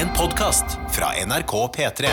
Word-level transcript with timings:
En 0.00 0.08
podkast 0.16 0.78
fra 0.94 1.10
NRK 1.26 1.52
P3. 1.76 2.08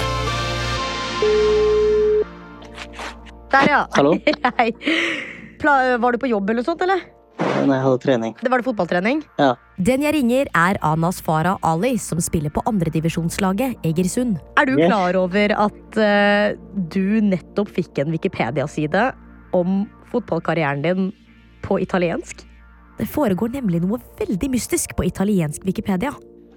Der, 3.52 3.68
ja. 3.69 3.82
Hallo? 3.95 4.16
Hei. 4.60 4.71
Pla- 5.62 5.97
Var 5.97 6.12
du 6.12 6.20
på 6.21 6.29
jobb 6.29 6.50
eller 6.50 6.62
noe 6.62 6.68
sånt, 6.68 6.81
eller? 6.84 7.04
Nei, 7.68 7.78
jeg 7.78 7.84
hadde 7.86 8.02
trening. 8.04 8.34
Det 8.42 8.50
var 8.52 8.62
det 8.62 8.68
fotballtrening? 8.68 9.21
Ja. 9.39 9.52
Den 9.89 10.04
jeg 10.05 10.15
ringer, 10.18 10.50
er 10.58 10.79
Anas 10.86 11.20
Farah 11.23 11.58
Ali, 11.65 11.94
som 12.02 12.20
spiller 12.23 12.52
på 12.54 12.63
andredivisjonslaget 12.70 13.78
Egersund. 13.88 14.38
Er 14.60 14.68
du 14.70 14.76
Yes. 14.78 14.90
klar 14.90 15.18
over 15.20 15.54
at 15.68 15.98
eh, 16.02 16.58
du 16.94 17.22
nettopp 17.24 17.72
fikk 17.78 18.02
en 18.04 18.12
Wikipedia-side 18.14 19.08
om 19.58 19.86
fotballkarrieren 20.12 20.84
din 20.86 21.10
på 21.66 21.80
italiensk? 21.84 22.44
Det 22.98 23.06
foregår 23.14 23.54
nemlig 23.54 23.84
noe 23.86 24.00
veldig 24.20 24.50
mystisk 24.54 24.96
på 24.98 25.06
italiensk 25.06 25.66
Wikipedia. 25.68 26.12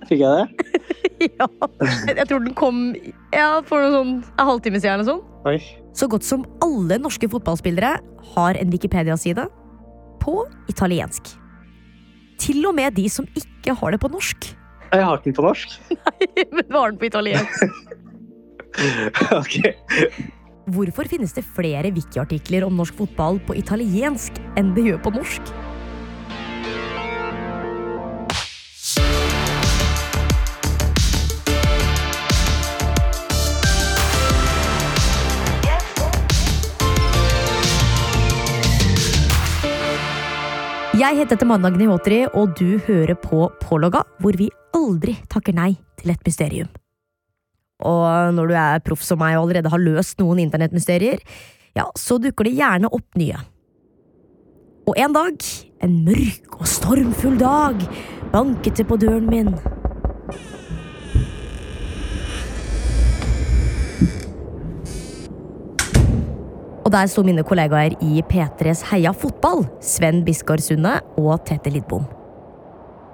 Fikk 0.09 0.23
jeg 0.23 0.30
det? 0.41 0.79
ja. 1.41 1.48
Jeg 2.09 2.27
tror 2.30 2.45
den 2.45 2.55
kom 2.56 2.80
ja, 3.34 3.61
for 3.66 3.83
noe 3.83 3.93
sånn 3.95 4.15
en 4.23 4.48
halvtime 4.48 4.80
siden 4.80 5.01
eller 5.01 5.09
sånn. 5.09 5.23
Oi. 5.48 5.59
Så 5.97 6.09
godt 6.11 6.27
som 6.27 6.47
alle 6.65 7.01
norske 7.02 7.29
fotballspillere 7.30 7.97
har 8.34 8.59
en 8.60 8.73
Wikipedia-side 8.73 9.47
på 10.23 10.37
italiensk. 10.71 11.33
Til 12.41 12.65
og 12.69 12.77
med 12.79 12.97
de 12.97 13.07
som 13.12 13.29
ikke 13.37 13.74
har 13.77 13.95
det 13.95 14.01
på 14.02 14.10
norsk. 14.12 14.52
Jeg 14.91 15.07
har 15.07 15.19
ikke 15.19 15.30
den 15.30 15.38
på 15.38 15.47
norsk. 15.47 15.79
Nei, 16.07 16.29
Men 16.51 16.69
var 16.73 16.93
den 16.93 17.01
på 17.01 17.09
italiensk? 17.10 17.65
ok. 19.41 19.57
Hvorfor 20.71 21.09
finnes 21.10 21.35
det 21.35 21.43
flere 21.57 21.91
wiki-artikler 21.95 22.65
om 22.66 22.77
norsk 22.79 22.95
fotball 23.01 23.41
på 23.46 23.57
italiensk 23.59 24.38
enn 24.60 24.73
det 24.77 24.87
gjør 24.87 25.02
på 25.07 25.15
norsk? 25.19 25.52
Jeg 41.11 41.25
heter 41.25 41.41
Tamanna 41.41 41.73
Gnihotri, 41.75 42.21
og 42.39 42.53
du 42.55 42.77
hører 42.87 43.16
på 43.19 43.49
Pålogga, 43.65 44.05
hvor 44.23 44.37
vi 44.39 44.45
aldri 44.79 45.16
takker 45.27 45.57
nei 45.59 45.73
til 45.99 46.13
et 46.13 46.21
mysterium. 46.23 46.69
Og 47.83 48.37
når 48.37 48.47
du 48.47 48.55
er 48.55 48.85
proff 48.87 49.03
som 49.03 49.19
meg 49.19 49.35
og 49.35 49.49
allerede 49.49 49.73
har 49.73 49.83
løst 49.83 50.23
noen 50.23 50.38
internettmysterier, 50.45 51.19
ja, 51.75 51.88
så 51.99 52.21
dukker 52.23 52.47
det 52.47 52.55
gjerne 52.61 52.93
opp 52.95 53.19
nye. 53.19 53.43
Og 54.87 55.03
en 55.03 55.19
dag, 55.19 55.51
en 55.83 55.99
mørk 56.07 56.61
og 56.61 56.71
stormfull 56.77 57.43
dag, 57.43 57.83
banket 58.31 58.79
det 58.79 58.87
på 58.87 59.03
døren 59.03 59.27
min. 59.35 59.51
Og 66.81 66.92
der 66.94 67.10
sto 67.12 67.25
mine 67.26 67.44
kollegaer 67.44 67.97
i 68.00 68.22
P3s 68.25 68.86
Heia 68.91 69.12
fotball, 69.12 69.66
Sven 69.84 70.22
Biskar 70.25 70.62
Sunde 70.64 70.97
og 71.20 71.44
Tete 71.48 71.72
Lidbom. 71.72 72.06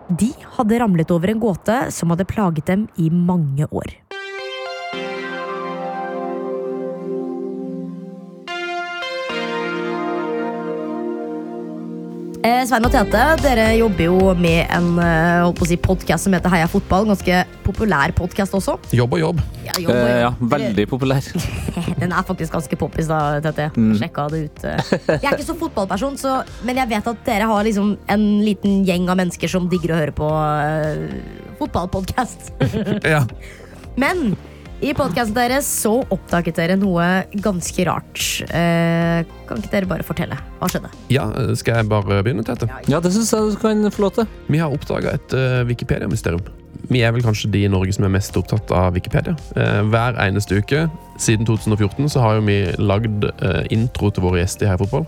De 0.07 0.31
hadde 0.55 0.79
ramlet 0.79 1.11
over 1.11 1.33
en 1.33 1.43
gåte 1.43 1.79
som 1.91 2.13
hadde 2.15 2.29
plaget 2.31 2.69
dem 2.71 2.87
i 3.03 3.11
mange 3.11 3.67
år. 3.75 3.91
Svein 12.47 12.85
og 12.87 12.93
Tete, 12.95 13.21
dere 13.43 13.65
jobber 13.75 14.05
jo 14.07 14.33
med 14.39 14.69
en 14.71 15.01
eh, 15.03 15.65
si, 15.67 15.77
podcast 15.83 16.27
som 16.27 16.35
heter 16.37 16.53
Heia 16.53 16.69
fotball. 16.71 17.09
Ganske 17.09 17.41
populær 17.65 18.13
podcast 18.15 18.55
også. 18.55 18.77
Jobb 18.95 19.17
og 19.17 19.23
jobb. 19.23 19.41
Ja, 19.65 19.75
jobb, 19.83 19.91
og 19.91 19.97
jobb. 19.97 20.11
Eh, 20.13 20.21
ja, 20.21 20.31
veldig 20.53 20.85
populær. 20.91 21.27
Den 22.01 22.15
er 22.15 22.27
faktisk 22.29 22.55
ganske 22.55 22.79
poppis, 22.79 23.11
da, 23.11 23.41
Tete. 23.43 23.67
Mm. 23.75 23.97
Sjekka 23.99 24.29
det 24.31 24.43
ut. 24.47 24.63
eh. 24.63 24.95
Jeg 25.17 25.25
er 25.25 25.33
ikke 25.35 25.49
så 25.49 25.59
fotballperson, 25.59 26.19
så, 26.23 26.37
men 26.69 26.79
jeg 26.83 26.93
vet 26.95 27.11
at 27.13 27.25
dere 27.27 27.51
har 27.51 27.67
liksom 27.67 27.97
en 28.15 28.27
liten 28.47 28.85
gjeng 28.87 29.11
av 29.11 29.19
mennesker 29.19 29.51
som 29.51 29.67
digger 29.73 29.97
å 29.97 30.01
høre 30.05 30.15
på 30.15 30.31
uh, 30.31 31.57
fotballpodkast. 31.59 32.53
Ja. 33.03 33.25
Men 33.99 34.37
i 34.85 34.93
podkasten 34.97 35.37
deres 35.37 35.69
så 35.83 35.95
oppdaget 36.13 36.59
dere 36.59 36.77
noe 36.81 37.07
ganske 37.45 37.87
rart. 37.89 38.21
Eh, 38.45 39.23
kan 39.49 39.63
ikke 39.63 39.73
dere 39.73 39.89
bare 39.91 40.07
fortelle? 40.07 40.37
Hva 40.61 40.69
skjedde? 40.73 40.93
ja, 41.13 41.25
skal 41.57 41.81
jeg 41.81 41.91
bare 41.91 42.21
begynne, 42.27 42.45
Tete? 42.47 42.69
Ja, 42.91 43.01
det 43.01 43.15
syns 43.15 43.33
jeg 43.33 43.57
du 43.57 43.59
kan 43.63 43.89
få 43.93 44.07
lov 44.07 44.17
til. 44.19 44.31
Vi 44.53 44.61
har 44.61 44.73
oppdaga 44.73 45.17
et 45.17 45.37
uh, 45.37 45.65
Wikipedia-mysterium. 45.69 46.45
Vi 46.91 47.03
er 47.03 47.13
vel 47.15 47.25
kanskje 47.25 47.51
de 47.51 47.65
i 47.67 47.71
Norge 47.71 47.95
som 47.97 48.07
er 48.07 48.13
mest 48.15 48.37
opptatt 48.39 48.71
av 48.75 48.95
Wikipedia. 48.95 49.35
Eh, 49.59 49.81
hver 49.91 50.19
eneste 50.23 50.61
uke 50.61 50.87
siden 51.23 51.49
2014 51.49 52.13
så 52.13 52.23
har 52.23 52.39
jo 52.39 52.47
vi 52.47 52.59
lagd 52.79 53.27
eh, 53.33 53.63
intro 53.75 54.13
til 54.13 54.27
våre 54.27 54.43
gjester 54.43 54.69
i 54.69 54.73
Heifotball. 54.75 55.07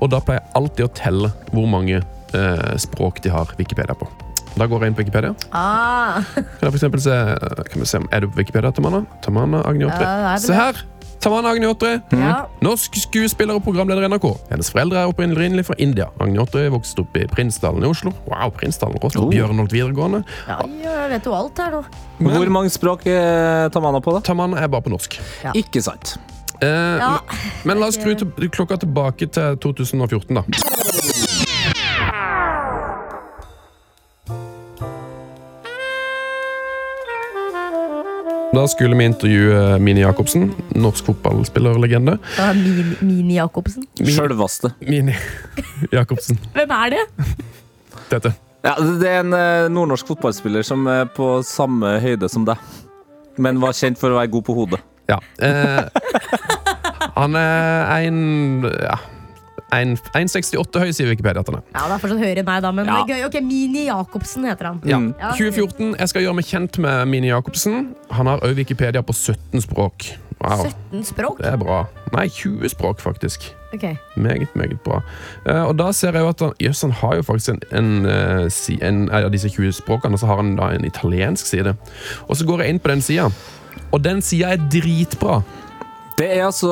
Og 0.00 0.12
da 0.12 0.22
pleier 0.24 0.40
jeg 0.40 0.54
alltid 0.60 0.86
å 0.86 0.92
telle 0.96 1.32
hvor 1.52 1.68
mange 1.70 2.00
eh, 2.00 2.76
språk 2.80 3.20
de 3.24 3.34
har 3.34 3.52
Wikipedia 3.58 3.96
på. 3.98 4.08
Da 4.56 4.66
går 4.70 4.80
jeg 4.84 4.92
inn 4.92 4.94
på 4.94 5.02
Wikipedia. 5.02 5.34
Ah, 5.52 6.22
Kan 6.34 6.44
jeg 6.62 6.70
for 6.70 6.78
eksempel 6.78 7.00
se, 7.02 7.14
kan 7.72 7.80
vi 7.82 7.86
se 7.90 7.98
Er 8.12 8.20
du 8.20 8.28
på 8.30 8.38
Wikipedia, 8.38 8.70
Tamanna? 8.70 9.04
Tamanna 9.24 9.62
Agniotre. 9.66 10.02
Ja. 10.06 10.36
Se 10.38 10.54
her! 10.54 10.82
Tamana 11.24 11.48
Agniotre. 11.54 12.02
ja. 12.12 12.44
Norsk 12.60 12.98
skuespiller 13.00 13.56
og 13.56 13.62
programleder 13.64 14.04
i 14.04 14.08
NRK. 14.12 14.26
Hennes 14.50 14.68
foreldre 14.70 14.98
er 15.00 15.08
opprinnelig 15.08 15.64
fra 15.64 15.74
India. 15.80 16.10
Agniotri 16.20 16.66
vokste 16.68 17.00
opp 17.00 17.16
i 17.16 17.24
Prinsdalen 17.32 17.80
i 17.82 17.88
Oslo. 17.88 18.12
Wow, 18.28 18.50
Prinsdalen, 18.52 18.98
rått. 19.00 19.16
Oh. 19.16 19.30
Bjørnholt 19.32 19.72
videregående. 19.72 20.20
ja, 20.50 20.58
jeg 20.84 21.10
vet 21.14 21.24
jo 21.24 21.32
alt 21.38 21.56
her 21.64 21.78
da. 21.78 21.82
Men- 22.18 22.36
Hvor 22.36 22.50
mange 22.58 22.68
språk 22.70 23.06
er 23.06 23.70
Tamana 23.72 24.00
på, 24.04 24.12
da? 24.12 24.20
Tamana 24.20 24.60
er 24.60 24.68
bare 24.68 24.82
på 24.84 24.92
norsk. 24.92 25.16
Ikke 25.54 25.80
sant. 25.82 26.18
Eh, 26.60 26.68
Ja. 26.68 27.18
Men 27.64 27.80
la 27.80 27.86
oss 27.86 27.96
skru 27.96 28.14
klokka 28.50 28.76
tilbake 28.84 29.30
til 29.32 29.56
2014, 29.56 30.34
da. 30.34 30.42
Da 38.54 38.66
skulle 38.70 38.96
vi 38.96 39.04
intervjue 39.08 39.78
Mini 39.82 40.00
Jacobsen, 40.04 40.50
norsk 40.78 41.08
fotballspillerlegende. 41.08 42.18
Er 42.38 42.54
Mini, 42.54 42.84
Mini 43.00 43.34
Jacobsen. 43.40 43.86
Mini, 43.98 44.12
Sjølvaste. 44.14 44.70
Mini 44.86 45.14
Jacobsen. 45.92 46.38
Hvem 46.54 46.70
er 46.76 46.94
det? 46.94 47.02
Dette. 48.12 48.34
Ja, 48.64 48.76
det 49.00 49.10
er 49.10 49.20
en 49.24 49.34
eh, 49.36 49.66
nordnorsk 49.74 50.06
fotballspiller 50.12 50.64
som 50.64 50.86
er 50.88 51.08
på 51.16 51.40
samme 51.44 51.96
høyde 52.04 52.30
som 52.32 52.46
deg. 52.48 52.60
Men 53.42 53.58
var 53.60 53.74
kjent 53.76 53.98
for 54.00 54.14
å 54.14 54.20
være 54.20 54.30
god 54.36 54.46
på 54.46 54.54
hodet. 54.56 54.80
Ja. 55.10 55.18
Eh, 55.42 55.82
han 57.18 57.34
er 57.36 58.06
en 58.06 58.22
ja, 58.70 58.94
en- 58.96 59.13
1,68 59.82 60.80
høy, 60.84 60.90
sier 60.92 61.08
Wikipedia. 61.10 61.40
at 61.40 61.46
han 61.50 61.56
er. 61.60 61.62
Ja, 61.74 61.86
det 61.88 61.94
er 61.96 62.02
fortsatt 62.04 62.22
høyere 62.24 62.38
enn 62.42 62.48
meg, 62.48 62.62
da, 62.62 62.70
men 62.72 62.86
Ja. 62.86 63.04
det 63.04 63.10
er 63.10 63.14
gøy. 63.14 63.26
Ok, 63.26 63.40
Mini 63.42 63.86
Jacobsen 63.86 64.44
heter 64.44 64.64
han. 64.70 64.80
Ja. 64.84 64.98
Mm. 64.98 65.14
Ja. 65.20 65.30
2014. 65.32 65.94
Jeg 65.98 66.08
skal 66.08 66.22
gjøre 66.22 66.34
meg 66.34 66.44
kjent 66.44 66.78
med 66.78 67.08
Mini 67.08 67.28
Jacobsen. 67.28 67.94
Han 68.10 68.26
har 68.26 68.38
òg 68.40 68.54
Wikipedia 68.56 69.02
på 69.02 69.12
17 69.14 69.60
språk. 69.60 70.12
Wow, 70.44 70.66
17 70.92 71.04
språk? 71.04 71.38
det 71.38 71.46
er 71.52 71.56
bra. 71.56 71.86
Nei, 72.12 72.26
20 72.28 72.68
språk, 72.68 73.00
faktisk. 73.00 73.46
Ok. 73.72 73.84
Meget, 74.16 74.48
meget 74.54 74.80
bra. 74.84 75.00
Eh, 75.46 75.62
og 75.64 75.76
da 75.78 75.90
ser 75.92 76.12
jeg 76.12 76.20
jo 76.22 76.28
at 76.28 76.40
han, 76.40 76.52
yes, 76.62 76.82
han 76.82 76.90
har 76.92 77.14
jo 77.16 77.22
faktisk 77.22 77.48
en, 77.48 77.62
en, 77.72 78.06
eh, 78.06 78.86
en 78.86 79.08
av 79.10 79.30
disse 79.32 79.48
20 79.48 79.72
språkene, 79.72 80.18
så 80.18 80.26
har 80.26 80.36
han 80.42 80.56
da 80.56 80.68
en 80.74 80.84
italiensk 80.84 81.46
side. 81.46 81.74
Og 82.28 82.36
så 82.36 82.44
går 82.46 82.60
jeg 82.62 82.68
inn 82.74 82.80
på 82.80 82.88
den 82.92 83.00
sida, 83.00 83.30
og 83.90 84.02
den 84.04 84.20
sida 84.22 84.52
er 84.52 84.56
dritbra. 84.70 85.42
Det 86.14 86.28
er 86.30 86.44
altså 86.46 86.70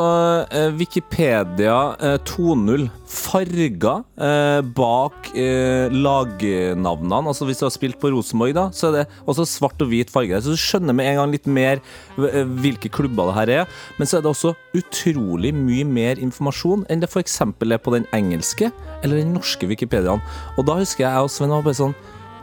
eh, 0.54 0.68
Wikipedia 0.78 1.74
eh, 1.98 2.18
2.0 2.30 2.84
farga 3.10 3.96
eh, 4.14 4.60
bak 4.76 5.32
eh, 5.34 5.90
lagnavnene. 5.90 7.18
Altså 7.26 7.48
Hvis 7.48 7.58
du 7.58 7.64
har 7.66 7.72
spilt 7.74 7.98
på 7.98 8.12
Rosenborg, 8.14 8.54
da, 8.54 8.68
så 8.70 8.92
er 8.92 9.00
det 9.00 9.16
også 9.26 9.48
svart 9.50 9.82
og 9.82 9.90
hvit 9.90 10.14
farge. 10.14 10.38
Så 10.44 10.54
du 10.54 10.62
skjønner 10.62 10.94
med 10.94 11.10
en 11.10 11.18
gang 11.18 11.34
litt 11.34 11.50
mer 11.50 11.82
eh, 12.22 12.46
hvilke 12.62 12.92
klubber 12.94 13.32
det 13.32 13.36
her 13.40 13.54
er. 13.56 13.74
Men 13.98 14.06
så 14.06 14.20
er 14.20 14.22
det 14.22 14.30
også 14.30 14.54
utrolig 14.78 15.50
mye 15.58 15.90
mer 15.90 16.22
informasjon 16.22 16.86
enn 16.86 17.02
det 17.02 17.10
f.eks. 17.10 17.40
er 17.42 17.82
på 17.82 17.96
den 17.98 18.06
engelske 18.14 18.70
eller 19.02 19.24
den 19.24 19.34
norske 19.34 19.66
Wikipediaen. 19.66 20.22
Og 20.54 20.70
da 20.70 20.78
husker 20.78 21.08
jeg 21.08 21.26
også, 21.26 21.42
og 21.42 21.50
Sven 21.50 21.58
bare 21.58 21.80
sånn 21.82 21.98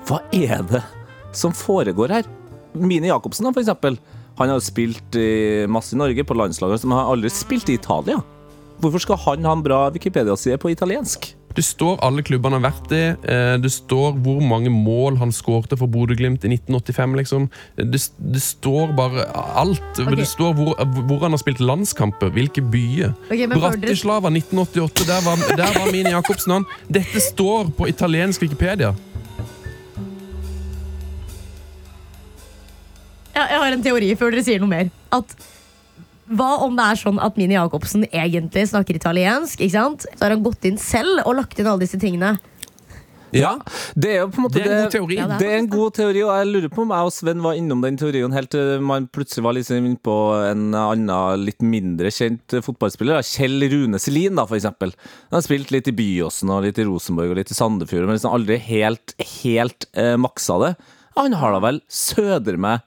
Hva 0.09 0.19
er 0.35 0.67
det 0.67 0.83
som 1.31 1.55
foregår 1.55 2.19
her? 2.19 2.33
Mini 2.75 3.07
Jacobsen, 3.07 3.47
da, 3.47 3.55
for 3.55 3.63
eksempel. 3.63 3.95
Han 4.39 4.49
har 4.49 4.59
jo 4.59 4.63
spilt 4.65 5.15
i, 5.19 5.65
masse 5.67 5.95
i 5.95 5.99
Norge 5.99 6.23
på 6.23 6.37
landslaget, 6.37 6.85
men 6.87 6.97
har 6.97 7.11
aldri 7.13 7.29
spilt 7.33 7.69
i 7.69 7.75
Italia. 7.79 8.21
Hvorfor 8.79 9.01
skal 9.03 9.17
han 9.25 9.43
ha 9.43 9.51
en 9.57 9.63
bra 9.65 9.89
Wikipedia-side 9.91 10.55
på 10.63 10.71
italiensk? 10.71 11.33
Det 11.57 11.63
står 11.65 11.97
alle 12.05 12.21
klubbene 12.23 12.55
han 12.55 12.63
har 12.63 12.71
vært 12.71 12.91
i. 12.95 12.99
eh, 13.27 13.57
Det 13.59 13.71
står 13.73 14.13
hvor 14.23 14.39
mange 14.39 14.69
mål 14.71 15.17
han 15.19 15.31
skårte 15.35 15.75
for 15.75 15.87
Bodø-Glimt 15.91 16.45
i 16.45 16.51
1985. 16.53 17.15
liksom. 17.19 17.49
Det, 17.75 17.99
det 18.21 18.41
står 18.45 18.93
bare 18.95 19.25
alt. 19.35 19.81
Okay. 19.99 20.15
Det 20.15 20.27
står 20.29 20.53
hvor, 20.55 20.77
hvor 21.09 21.19
han 21.25 21.31
har 21.35 21.41
spilt 21.41 21.59
landskamper, 21.59 22.29
hvilke 22.31 22.61
byer. 22.63 23.11
Ok, 23.27 23.41
men 23.49 23.57
før 23.57 23.73
dere- 23.75 23.81
Bratislava 23.81 24.29
1988, 24.31 25.07
der 25.09 25.21
var, 25.27 25.35
der 25.57 25.79
var 25.79 25.91
Mini 25.91 26.13
Jacobsen. 26.15 26.51
Han. 26.53 26.65
Dette 26.87 27.19
står 27.19 27.73
på 27.75 27.89
italiensk 27.91 28.41
Wikipedia. 28.45 28.93
Jeg, 33.35 33.45
jeg 33.45 33.63
har 33.63 33.77
en 33.77 33.85
teori 33.85 34.11
før 34.19 34.35
dere 34.35 34.45
sier 34.45 34.61
noe 34.63 34.71
mer. 34.71 34.91
At 35.15 35.33
hva 36.29 36.51
om 36.65 36.75
det 36.77 36.85
er 36.85 36.99
sånn 36.99 37.17
at 37.23 37.39
Mini 37.41 37.57
Jacobsen 37.57 38.05
egentlig 38.11 38.67
snakker 38.69 38.97
italiensk? 38.99 39.61
ikke 39.61 39.73
sant? 39.73 40.05
Så 40.13 40.21
har 40.21 40.35
han 40.35 40.45
gått 40.45 40.67
inn 40.69 40.77
selv 40.81 41.23
og 41.25 41.39
lagt 41.39 41.57
inn 41.57 41.69
alle 41.69 41.85
disse 41.85 41.99
tingene. 42.01 42.37
Ja, 43.35 43.51
det 43.93 44.09
er 44.09 44.21
jo 44.23 44.29
på 44.33 44.39
en 44.39 44.45
måte 44.47 44.61
Det 44.61 44.65
er 44.65 44.79
en 44.79 44.87
god 44.87 44.93
teori. 44.95 45.17
Ja, 45.19 45.25
det 45.29 45.37
det 45.43 45.49
er 45.49 45.59
en 45.59 45.69
god 45.69 45.95
teori, 45.97 46.21
og 46.25 46.31
jeg 46.33 46.47
lurer 46.49 46.71
på 46.73 46.81
om 46.81 46.93
jeg 46.95 47.09
og 47.09 47.13
Sven 47.13 47.43
var 47.45 47.57
innom 47.59 47.83
den 47.85 47.97
teorien 47.99 48.33
helt 48.33 48.49
til 48.53 48.81
man 48.81 49.05
plutselig 49.13 49.45
var 49.45 49.53
liksom 49.57 49.85
innpå 49.85 50.15
en 50.47 50.63
annen, 50.77 51.43
litt 51.45 51.61
mindre 51.61 52.09
kjent 52.13 52.57
fotballspiller. 52.65 53.19
da. 53.19 53.25
Kjell 53.25 53.67
Rune 53.69 54.01
Selin, 54.01 54.37
da, 54.39 54.47
for 54.49 54.57
eksempel. 54.57 54.95
Han 55.29 55.37
har 55.37 55.45
spilt 55.45 55.73
litt 55.75 55.91
i 55.91 55.95
Byåsen 55.97 56.53
og 56.53 56.65
litt 56.65 56.81
i 56.81 56.87
Rosenborg 56.89 57.35
og 57.35 57.41
litt 57.41 57.53
i 57.53 57.57
Sandefjord, 57.57 58.07
men 58.07 58.17
liksom 58.17 58.33
aldri 58.33 58.57
helt, 58.65 59.13
helt 59.43 59.89
eh, 59.93 60.15
maksa 60.17 60.57
det. 60.65 60.73
Han 61.19 61.37
har 61.37 61.53
da 61.53 61.61
vel 61.67 61.83
søder 61.91 62.57
meg 62.61 62.81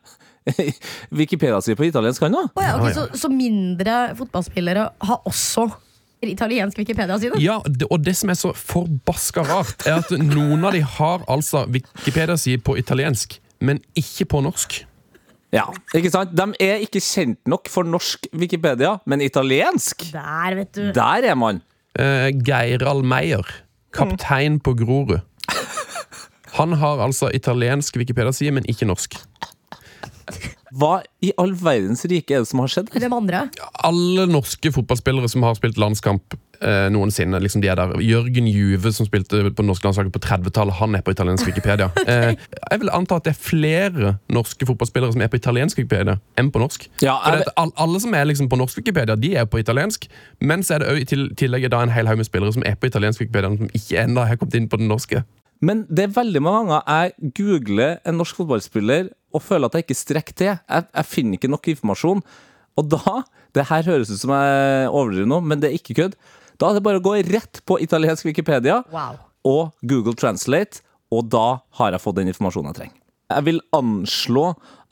Wikipedia 1.21 1.61
sier 1.63 1.79
på 1.79 1.87
italiensk, 1.87 2.23
han 2.27 2.35
da? 2.37 2.45
Oh, 2.55 2.63
ja, 2.65 2.75
ok, 2.77 2.83
Ja, 2.83 2.89
ja. 2.89 2.95
Så, 2.99 3.25
så 3.25 3.31
mindre 3.33 3.97
fotballspillere 4.19 4.89
har 5.09 5.27
også 5.29 5.69
italiensk 6.23 6.79
Wikipedia-side? 6.79 7.39
Ja, 7.43 7.59
det, 7.67 7.89
og 7.91 8.05
det 8.07 8.15
som 8.19 8.31
er 8.31 8.39
så 8.39 8.53
forbaska 8.55 9.43
rart, 9.49 9.87
er 9.89 9.99
at 10.03 10.13
noen 10.23 10.63
av 10.69 10.77
de 10.77 10.83
har 10.87 11.25
altså 11.31 11.65
Wikipedia-side 11.73 12.63
på 12.63 12.77
italiensk, 12.79 13.39
men 13.63 13.83
ikke 13.99 14.29
på 14.31 14.43
norsk. 14.45 14.83
Ja, 15.53 15.67
ikke 15.95 16.13
sant? 16.15 16.33
De 16.39 16.47
er 16.65 16.81
ikke 16.81 17.03
kjent 17.05 17.41
nok 17.51 17.69
for 17.69 17.85
norsk 17.85 18.31
Wikipedia, 18.33 18.95
men 19.07 19.21
italiensk, 19.21 20.07
Der, 20.15 20.55
vet 20.57 20.73
du. 20.79 20.87
der 20.97 21.27
er 21.29 21.37
man. 21.37 21.61
Uh, 21.99 22.31
Geiral 22.41 23.03
Meyer, 23.05 23.45
kaptein 23.93 24.61
på 24.65 24.73
Grorud. 24.79 25.19
Han 26.59 26.73
har 26.81 27.03
altså 27.05 27.29
italiensk 27.35 27.97
Wikipedia-side, 28.01 28.55
men 28.55 28.65
ikke 28.69 28.89
norsk. 28.89 29.19
Hva 30.73 31.03
i 31.21 31.33
all 31.41 31.53
verdens 31.59 32.07
rike 32.09 32.33
er 32.35 32.45
det 32.45 32.49
som 32.49 32.63
har 32.63 32.71
skjedd? 32.73 32.89
Hvem 32.95 33.13
andre? 33.17 33.45
Alle 33.85 34.25
norske 34.31 34.73
fotballspillere 34.73 35.29
som 35.29 35.45
har 35.45 35.59
spilt 35.59 35.77
landskamp 35.81 36.37
eh, 36.63 36.87
noensinne, 36.95 37.41
liksom 37.43 37.61
de 37.63 37.69
er 37.69 37.77
der. 37.77 37.93
Jørgen 38.01 38.49
Juve, 38.49 38.93
som 38.95 39.07
spilte 39.09 39.43
på 39.53 39.67
norske 39.67 39.87
landslaget 39.87 40.15
på 40.15 40.23
30-tallet, 40.25 40.79
han 40.79 40.97
er 40.97 41.05
på 41.05 41.15
italiensk 41.15 41.49
Wikipedia. 41.51 41.91
Eh, 42.13 42.35
jeg 42.35 42.81
vil 42.83 42.91
anta 42.93 43.17
at 43.17 43.25
det 43.25 43.31
er 43.33 43.39
flere 43.39 44.11
norske 44.33 44.67
fotballspillere 44.69 45.15
som 45.15 45.23
er 45.25 45.31
på 45.33 45.39
italiensk 45.39 45.79
Wikipedia, 45.79 46.17
enn 46.37 46.51
på 46.53 46.61
norsk. 46.61 46.89
Ja, 47.01 47.15
For 47.23 47.39
jeg 47.39 47.53
all, 47.63 47.71
alle 47.81 48.01
som 48.03 48.17
er 48.19 48.27
liksom 48.29 48.51
på 48.53 48.59
norsk 48.59 48.81
Wikipedia, 48.81 49.17
de 49.17 49.31
er 49.39 49.47
på 49.49 49.61
italiensk. 49.63 50.09
Men 50.41 50.65
så 50.67 50.77
er 50.77 50.85
det 50.85 51.05
i 51.15 51.21
tillegg 51.39 51.69
da 51.73 51.81
en 51.85 51.95
hel 51.95 52.11
haug 52.11 52.21
med 52.21 52.29
spillere 52.29 52.53
som 52.57 52.67
er 52.69 52.77
på 52.77 52.91
italiensk 52.91 53.23
Wikipedia, 53.23 53.55
som 53.55 53.71
ikke 53.71 54.03
ennå 54.03 54.27
har 54.29 54.41
kommet 54.41 54.59
inn 54.59 54.69
på 54.69 54.81
den 54.83 54.91
norske. 54.93 55.23
Men 55.63 55.85
det 55.89 56.09
er 56.09 56.15
veldig 56.17 56.43
mange 56.43 56.63
ganger 56.73 56.89
jeg 56.91 57.33
googler 57.39 58.01
en 58.09 58.19
norsk 58.19 58.41
fotballspiller 58.41 59.13
og 59.33 59.45
føler 59.45 59.71
at 59.71 59.79
jeg 59.79 59.87
ikke 59.87 59.99
strekker 60.01 60.37
til. 60.39 60.51
Jeg, 60.59 60.87
jeg 60.91 61.09
finner 61.09 61.39
ikke 61.39 61.51
nok 61.53 61.69
informasjon. 61.73 62.25
Og 62.81 62.89
da 62.97 63.21
Det 63.53 63.67
her 63.69 63.85
høres 63.85 64.09
ut 64.09 64.17
som 64.17 64.31
jeg 64.33 64.87
overdriver 64.89 65.29
nå, 65.29 65.43
men 65.45 65.61
det 65.61 65.69
er 65.69 65.75
ikke 65.77 65.93
kødd. 65.99 66.15
Da 66.57 66.71
er 66.71 66.79
det 66.79 66.85
bare 66.87 67.03
å 67.03 67.05
gå 67.05 67.19
rett 67.27 67.59
på 67.69 67.77
italiensk 67.85 68.25
Wikipedia 68.25 68.79
Wow. 68.89 69.19
og 69.45 69.75
Google 69.85 70.15
Translate, 70.17 70.81
og 71.13 71.27
da 71.29 71.59
har 71.77 71.93
jeg 71.93 72.01
fått 72.01 72.17
den 72.17 72.31
informasjonen 72.33 72.71
jeg 72.71 72.79
trenger. 72.79 72.97
Jeg 73.29 73.45
vil 73.51 73.61
anslå 73.77 74.47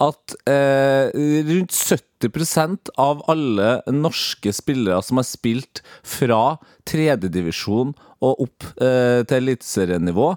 at 0.04 0.34
eh, 0.48 1.08
rundt 1.48 1.72
70% 1.72 2.92
av 3.00 3.24
alle 3.32 3.72
norske 3.92 4.52
spillere 4.56 5.00
som 5.04 5.20
har 5.20 5.28
spilt 5.28 5.80
fra 6.04 6.58
tredjedivisjon 6.88 7.92
og 8.20 8.44
opp 8.46 8.68
eh, 8.76 9.24
til 9.24 9.40
eliteserienivå, 9.40 10.34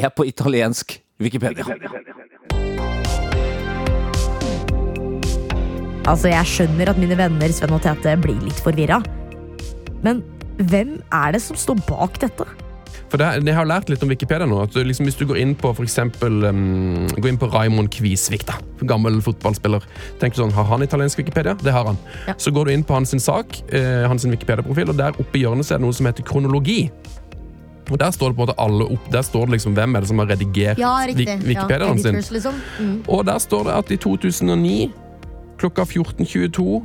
er 0.00 0.08
på 0.14 0.26
italiensk 0.28 0.96
Wikipedia. 1.22 1.64
Altså, 6.02 6.32
Jeg 6.32 6.50
skjønner 6.50 6.90
at 6.90 6.98
mine 6.98 7.16
venner 7.18 7.54
Sven 7.54 7.76
og 7.76 7.82
Tete 7.84 8.16
blir 8.20 8.40
litt 8.42 8.58
forvirra. 8.64 8.98
Men 10.02 10.24
hvem 10.58 10.98
er 11.14 11.36
det 11.36 11.42
som 11.44 11.58
står 11.58 11.78
bak 11.86 12.18
dette? 12.22 12.48
For 13.12 13.20
det, 13.20 13.44
Jeg 13.44 13.54
har 13.54 13.68
lært 13.68 13.90
litt 13.92 14.02
om 14.02 14.08
Wikipedia 14.08 14.46
nå. 14.46 14.62
at 14.62 14.74
liksom, 14.74 15.04
Hvis 15.04 15.18
du 15.20 15.26
går 15.26 15.36
inn 15.36 15.54
på 15.54 15.74
for 15.76 15.84
eksempel, 15.84 16.44
um, 16.48 17.06
går 17.18 17.28
inn 17.28 17.38
på 17.38 17.50
Raymond 17.52 17.90
Kvisvik, 17.92 18.46
da, 18.48 18.54
gammel 18.88 19.20
fotballspiller 19.20 19.84
tenker 20.18 20.36
du 20.36 20.42
sånn, 20.42 20.52
Har 20.56 20.64
han 20.64 20.82
italiensk 20.82 21.18
Wikipedia? 21.18 21.54
Det 21.54 21.72
har 21.72 21.84
han. 21.84 21.98
Ja. 22.26 22.34
Så 22.38 22.50
går 22.50 22.66
du 22.66 22.72
inn 22.72 22.84
på 22.84 22.94
hans 22.94 23.12
sak, 23.22 23.60
eh, 23.70 24.08
hans 24.08 24.24
Wikipedia-profil, 24.24 24.88
og 24.88 24.96
der 24.96 25.12
oppe 25.12 25.38
i 25.38 25.44
hjørnet 25.44 25.68
så 25.68 25.74
er 25.74 25.78
det 25.78 25.86
noe 25.86 25.92
som 25.92 26.06
heter 26.06 26.24
kronologi. 26.24 26.90
Og 27.90 27.98
Der 27.98 28.10
står 28.10 28.28
det 28.28 28.36
på 28.36 28.42
en 28.42 28.46
måte 28.48 28.58
alle 28.62 28.84
opp, 28.94 29.08
der 29.12 29.22
står 29.22 29.46
det 29.46 29.50
liksom 29.58 29.74
hvem 29.74 29.94
er 29.96 30.00
det 30.00 30.08
som 30.08 30.18
har 30.22 30.26
redigert 30.30 30.78
Wik- 30.78 31.42
Wikipediaen 31.46 31.98
sin. 32.02 32.14
liksom. 32.14 32.54
Mm. 32.80 33.02
Og 33.08 33.24
der 33.26 33.38
står 33.38 33.64
det 33.64 33.72
at 33.72 33.90
i 33.90 33.96
2009, 33.96 34.92
klokka 35.58 35.82
14.22, 35.84 36.82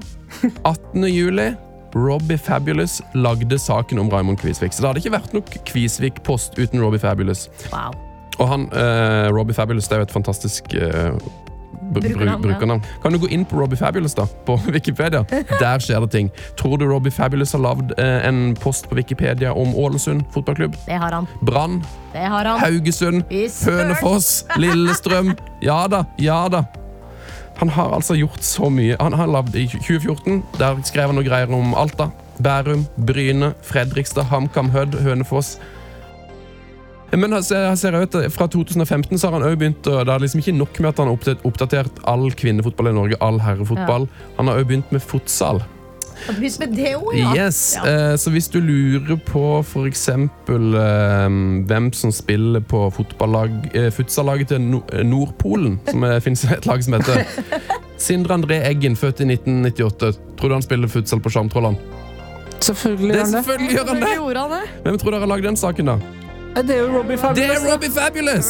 18. 0.65 1.03
juli 1.19 1.53
Robbie 1.95 2.37
Fabulous 2.37 3.01
lagde 3.15 3.57
saken 3.59 3.99
om 3.99 4.09
Raymond 4.09 4.37
Kvisvik. 4.37 4.73
Så 4.73 4.81
det 4.81 4.87
hadde 4.89 4.99
ikke 4.99 5.11
vært 5.15 5.33
nok 5.33 5.53
Kvisvik-post 5.65 6.57
uten 6.59 6.81
Robbie 6.83 6.99
Fabulous. 6.99 7.47
Wow. 7.71 7.95
Og 8.39 8.47
han, 8.51 8.67
eh, 8.73 9.29
Robbie 9.33 9.53
Fabulous 9.55 9.87
det 9.87 9.95
er 9.95 10.03
jo 10.03 10.07
et 10.09 10.11
fantastisk 10.13 10.73
eh, 10.77 11.15
br- 11.93 12.07
Brukernavn, 12.07 12.81
ja. 12.83 12.99
Kan 13.03 13.11
du 13.15 13.19
gå 13.19 13.27
inn 13.33 13.45
på 13.45 13.59
Robbie 13.59 13.77
Fabulous 13.79 14.15
da, 14.17 14.25
på 14.45 14.55
Wikipedia? 14.75 15.23
Der 15.59 15.79
skjer 15.83 16.03
det 16.05 16.11
ting. 16.15 16.31
Tror 16.59 16.77
du 16.81 16.85
Robbie 16.89 17.11
Fabulous 17.11 17.53
har 17.55 17.63
lagd 17.63 17.93
eh, 17.99 18.27
en 18.27 18.55
post 18.59 18.89
på 18.89 18.95
Wikipedia 18.99 19.53
om 19.53 19.75
Ålesund 19.75 20.25
fotballklubb? 20.33 20.75
Det 20.85 20.97
har 21.01 21.11
han. 21.11 21.27
Brann? 21.41 21.79
Det 22.13 22.25
har 22.27 22.45
han. 22.45 22.59
Haugesund? 22.63 23.23
Hønefoss? 23.65 24.45
Lillestrøm? 24.57 25.33
Ja 25.61 25.83
da, 25.91 26.03
ja 26.21 26.43
da. 26.49 26.63
Han 27.57 27.69
har 27.73 27.93
altså 27.95 28.13
gjort 28.13 28.43
så 28.45 28.67
mye. 28.69 28.95
Han 29.01 29.15
har 29.17 29.27
lagd 29.33 29.55
i 29.57 29.63
2014. 29.71 30.43
Der 30.59 30.77
skrev 30.85 31.09
han 31.09 31.17
noe 31.17 31.25
greier 31.25 31.49
om 31.57 31.71
Alta, 31.73 32.11
Bærum, 32.37 32.83
Bryne, 33.01 33.53
Fredrikstad, 33.65 34.27
HamKam, 34.29 34.69
Hødd, 34.75 34.99
Hønefoss. 35.01 35.55
Men 37.11 37.31
jeg 37.37 37.43
ser- 37.47 37.75
ser 37.79 37.91
jo 37.95 38.29
fra 38.29 38.47
2015 38.47 39.17
så 39.17 39.29
har 39.29 39.39
han 39.39 39.43
også 39.47 39.57
begynt 39.61 39.87
å, 39.87 40.03
Det 40.05 40.13
er 40.13 40.19
liksom 40.19 40.41
ikke 40.41 40.57
nok 40.57 40.79
med 40.79 40.89
at 40.89 40.97
han 40.97 41.07
har 41.07 41.37
oppdatert, 41.47 41.91
all 42.03 42.29
kvinnefotball 42.31 42.87
i 42.89 42.91
Norge, 42.93 43.15
all 43.21 43.39
herrefotball. 43.39 44.09
Han 44.37 44.47
har 44.47 44.55
også 44.59 44.67
begynt 44.67 44.91
med 44.91 45.01
futsal. 45.01 45.63
Med 46.27 46.73
det 46.75 46.95
òg, 46.97 47.13
ja. 47.13 47.31
Yes, 47.45 47.75
Ja. 47.77 47.83
eh, 47.85 48.15
Så 48.17 48.31
hvis 48.31 48.49
du 48.49 48.59
lurer 48.59 49.17
på 49.23 49.59
f.eks. 49.63 50.09
Eh, 50.09 51.29
hvem 51.69 51.93
som 51.93 52.11
spiller 52.11 52.59
på 52.59 52.91
fotballag, 52.91 53.69
eh, 53.75 53.89
futsallaget 53.91 54.47
til 54.47 54.59
no 54.61 54.83
eh, 54.91 55.03
Nordpolen, 55.03 55.79
som 55.87 56.01
fins 56.25 56.43
et 56.45 56.65
lag 56.65 56.83
som 56.83 56.93
heter 56.93 57.23
Sindre 57.97 58.33
André 58.33 58.63
Eggen, 58.65 58.95
født 58.95 59.21
i 59.21 59.25
1998. 59.29 60.17
Tror 60.37 60.49
du 60.49 60.53
han 60.55 60.61
spiller 60.65 60.87
futsal 60.87 61.19
på 61.21 61.29
Sjarmtrollene? 61.29 61.77
Selvfølgelig 62.59 63.13
Det 63.13 63.17
gjør 63.17 63.23
han 63.23 63.31
det. 63.31 63.43
selvfølgelig 63.45 63.77
gjør 63.77 63.87
han 64.41 64.51
han 64.51 64.59
det? 64.59 64.69
Hvem 64.83 64.97
tror 64.97 65.11
dere 65.11 65.19
har 65.19 65.27
lagd 65.27 65.43
den 65.43 65.55
saken, 65.55 65.85
da? 65.85 65.97
Det 66.57 66.73
er 66.73 66.79
jo 66.81 66.87
Robbie 66.97 67.17
Det 67.17 67.21
Fabulous. 67.21 67.57
er 67.57 67.61
Robbie 67.71 67.91
Fabulous! 67.93 68.47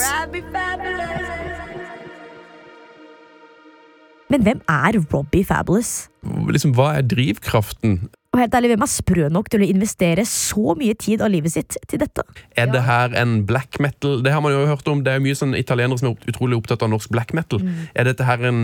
Men 4.30 4.42
hvem 4.44 4.60
er 4.68 4.98
Robbie 5.14 5.46
Fabulous? 5.48 6.10
Liksom, 6.52 6.74
Hva 6.76 6.98
er 7.00 7.04
drivkraften? 7.08 8.10
Og 8.36 8.40
helt 8.42 8.54
ærlig, 8.54 8.70
Hvem 8.74 8.82
er 8.84 8.88
sprø 8.92 9.30
nok 9.32 9.48
til 9.50 9.62
å 9.64 9.68
investere 9.72 10.26
så 10.28 10.74
mye 10.78 10.94
tid 11.00 11.22
av 11.24 11.30
livet 11.32 11.52
sitt 11.56 11.78
til 11.90 12.00
dette? 12.04 12.22
Er 12.60 12.68
det 12.72 12.82
her 12.86 13.10
en 13.18 13.46
black 13.48 13.80
metal? 13.80 14.20
Det 14.24 14.32
har 14.36 14.42
man 14.44 14.52
jo 14.54 14.66
hørt 14.68 14.88
om. 14.92 15.00
Det 15.04 15.12
er 15.16 15.20
mye 15.24 15.36
sånn 15.40 15.56
italienere 15.58 15.98
som 16.00 16.08
er 16.12 16.16
utrolig 16.32 16.58
opptatt 16.60 16.84
av 16.84 16.90
norsk 16.92 17.10
black 17.16 17.32
metal. 17.34 17.60
Er 17.96 18.04
dette 18.10 18.24
her 18.28 18.40
en 18.52 18.60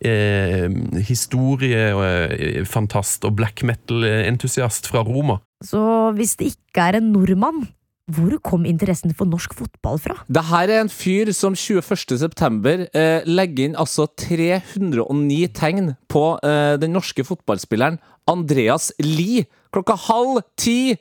eh, 0.00 0.68
historiefantast 1.10 3.24
og 3.28 3.32
black 3.42 3.56
metal-entusiast 3.66 4.86
fra 4.90 5.00
Roma? 5.06 5.36
Så 5.66 5.82
hvis 6.14 6.36
det 6.38 6.46
ikke 6.54 6.80
er 6.88 6.94
en 7.02 7.10
nordmann, 7.12 7.66
hvor 8.08 8.38
kom 8.44 8.64
interessen 8.68 9.12
for 9.16 9.28
norsk 9.28 9.54
fotball 9.58 9.98
fra? 10.00 10.16
Det 10.28 10.44
her 10.48 10.72
er 10.72 10.82
en 10.82 10.92
fyr 10.92 11.30
som 11.36 11.56
21. 11.56 12.16
september 12.20 12.86
eh, 12.96 13.26
legger 13.28 13.68
inn 13.68 13.76
altså 13.78 14.08
309 14.08 15.42
tegn 15.56 15.92
på 16.08 16.24
eh, 16.40 16.76
den 16.80 16.96
norske 16.96 17.24
fotballspilleren 17.28 18.00
Andreas 18.28 18.90
Lie 19.02 19.46
klokka 19.74 19.96
halv 20.08 20.40
ti 20.56 20.96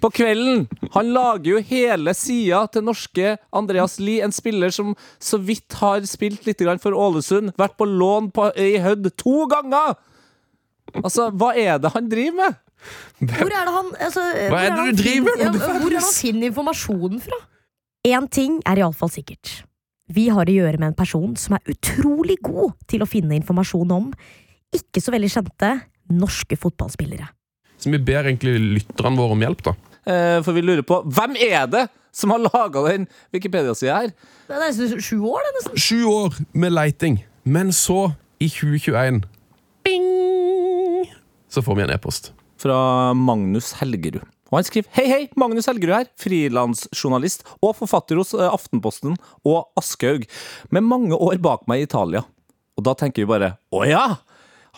på 0.00 0.10
kvelden. 0.12 0.66
Han 0.92 1.12
lager 1.14 1.54
jo 1.54 1.62
hele 1.64 2.12
sida 2.16 2.66
til 2.72 2.84
norske 2.84 3.36
Andreas 3.56 3.96
Lie, 4.00 4.20
en 4.24 4.34
spiller 4.34 4.72
som 4.74 4.92
så 5.16 5.40
vidt 5.40 5.78
har 5.80 6.04
spilt 6.08 6.44
litt 6.44 6.60
for 6.82 6.92
Ålesund, 6.92 7.54
vært 7.56 7.78
på 7.80 7.88
lån 7.88 8.30
på, 8.36 8.50
i 8.60 8.76
Hødd 8.84 9.08
to 9.16 9.46
ganger! 9.48 9.96
Altså, 11.00 11.30
hva 11.30 11.54
er 11.54 11.78
det 11.78 11.94
han 11.94 12.10
driver 12.10 12.36
med? 12.36 12.58
Hvor 13.20 13.50
er 13.52 13.66
det 13.68 13.74
han 13.74 13.88
altså, 14.00 14.22
Hva 14.52 14.60
er 14.64 14.76
det 14.76 14.84
du 14.84 15.02
driver 15.02 15.34
med, 15.36 15.42
ja, 15.44 15.50
Hvor 15.52 15.88
er 15.90 15.96
det 15.96 16.04
han 16.04 16.14
finner 16.16 16.50
informasjonen 16.50 17.20
fra? 17.24 17.40
Én 18.08 18.28
ting 18.32 18.60
er 18.64 18.80
iallfall 18.80 19.12
sikkert. 19.12 19.58
Vi 20.10 20.30
har 20.32 20.48
å 20.48 20.54
gjøre 20.54 20.80
med 20.80 20.90
en 20.90 20.96
person 20.98 21.34
som 21.38 21.58
er 21.58 21.74
utrolig 21.74 22.38
god 22.42 22.72
til 22.90 23.04
å 23.04 23.08
finne 23.08 23.36
informasjon 23.36 23.92
om 23.94 24.08
ikke 24.74 25.02
så 25.02 25.12
veldig 25.14 25.30
kjente 25.30 25.74
norske 26.10 26.56
fotballspillere. 26.58 27.28
Så 27.80 27.92
vi 27.92 28.00
ber 28.02 28.26
egentlig 28.26 28.56
lytterne 28.80 29.20
våre 29.20 29.36
om 29.36 29.44
hjelp, 29.44 29.62
da. 29.68 29.74
Eh, 30.10 30.38
for 30.44 30.56
vi 30.56 30.64
lurer 30.64 30.84
på 30.86 31.02
hvem 31.04 31.36
er 31.44 31.68
det 31.70 31.84
som 32.12 32.32
har 32.34 32.42
laga 32.42 32.82
den 32.88 33.06
Wikipedia-sida 33.34 34.00
her? 34.00 34.14
Det 34.48 34.56
er 34.56 34.64
nesten 34.64 35.04
sju 35.04 35.20
år, 35.20 35.44
det, 35.44 35.52
nesten. 35.58 35.78
Sju 35.84 36.00
år 36.10 36.40
med 36.52 36.74
leiting, 36.74 37.20
men 37.44 37.72
så 37.76 38.10
i 38.40 38.48
2021 38.50 39.22
Bing! 39.86 41.10
Så 41.50 41.62
får 41.62 41.78
vi 41.78 41.86
en 41.86 41.94
e-post. 41.94 42.32
Fra 42.60 42.78
Magnus 43.16 43.74
Helgerud. 43.80 44.24
Og 44.50 44.58
han 44.58 44.66
skriver 44.66 44.90
Hei, 44.96 45.06
hei, 45.06 45.20
Magnus 45.38 45.68
Helgerud 45.70 45.94
her, 45.94 46.08
frilansjournalist 46.20 47.46
og 47.62 47.76
forfatter 47.78 48.18
hos 48.18 48.34
eh, 48.34 48.48
Aftenposten 48.50 49.14
og 49.46 49.70
Aschehoug, 49.78 50.26
med 50.74 50.86
mange 50.86 51.16
år 51.16 51.38
bak 51.42 51.68
meg 51.70 51.84
i 51.84 51.86
Italia. 51.88 52.24
Og 52.78 52.86
da 52.86 52.96
tenker 52.98 53.24
vi 53.24 53.30
bare 53.30 53.54
Å 53.74 53.86
ja! 53.88 54.04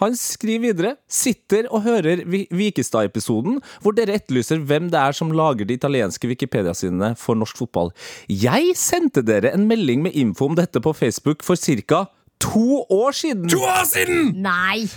Han 0.00 0.14
skriver 0.16 0.72
videre 0.72 0.90
sitter 1.10 1.66
og 1.68 1.84
hører 1.84 2.22
Vikestad-episoden, 2.26 3.58
hvor 3.84 3.94
dere 3.94 4.16
etterlyser 4.16 4.62
hvem 4.64 4.88
det 4.90 4.98
er 4.98 5.14
som 5.14 5.34
lager 5.36 5.68
de 5.68 5.76
italienske 5.76 6.30
Wikipedia-sidene 6.30 7.12
for 7.20 7.38
norsk 7.38 7.60
fotball. 7.60 7.92
Jeg 8.26 8.72
sendte 8.80 9.22
dere 9.26 9.52
en 9.52 9.68
melding 9.68 10.02
med 10.08 10.16
info 10.18 10.48
om 10.48 10.56
dette 10.58 10.80
på 10.82 10.94
Facebook 10.96 11.44
for 11.44 11.60
ca. 11.60 12.06
to 12.40 12.82
år 12.88 13.12
siden! 13.14 13.48
To 13.52 13.60
år 13.68 13.84
siden! 13.86 14.32
Nei! 14.42 14.88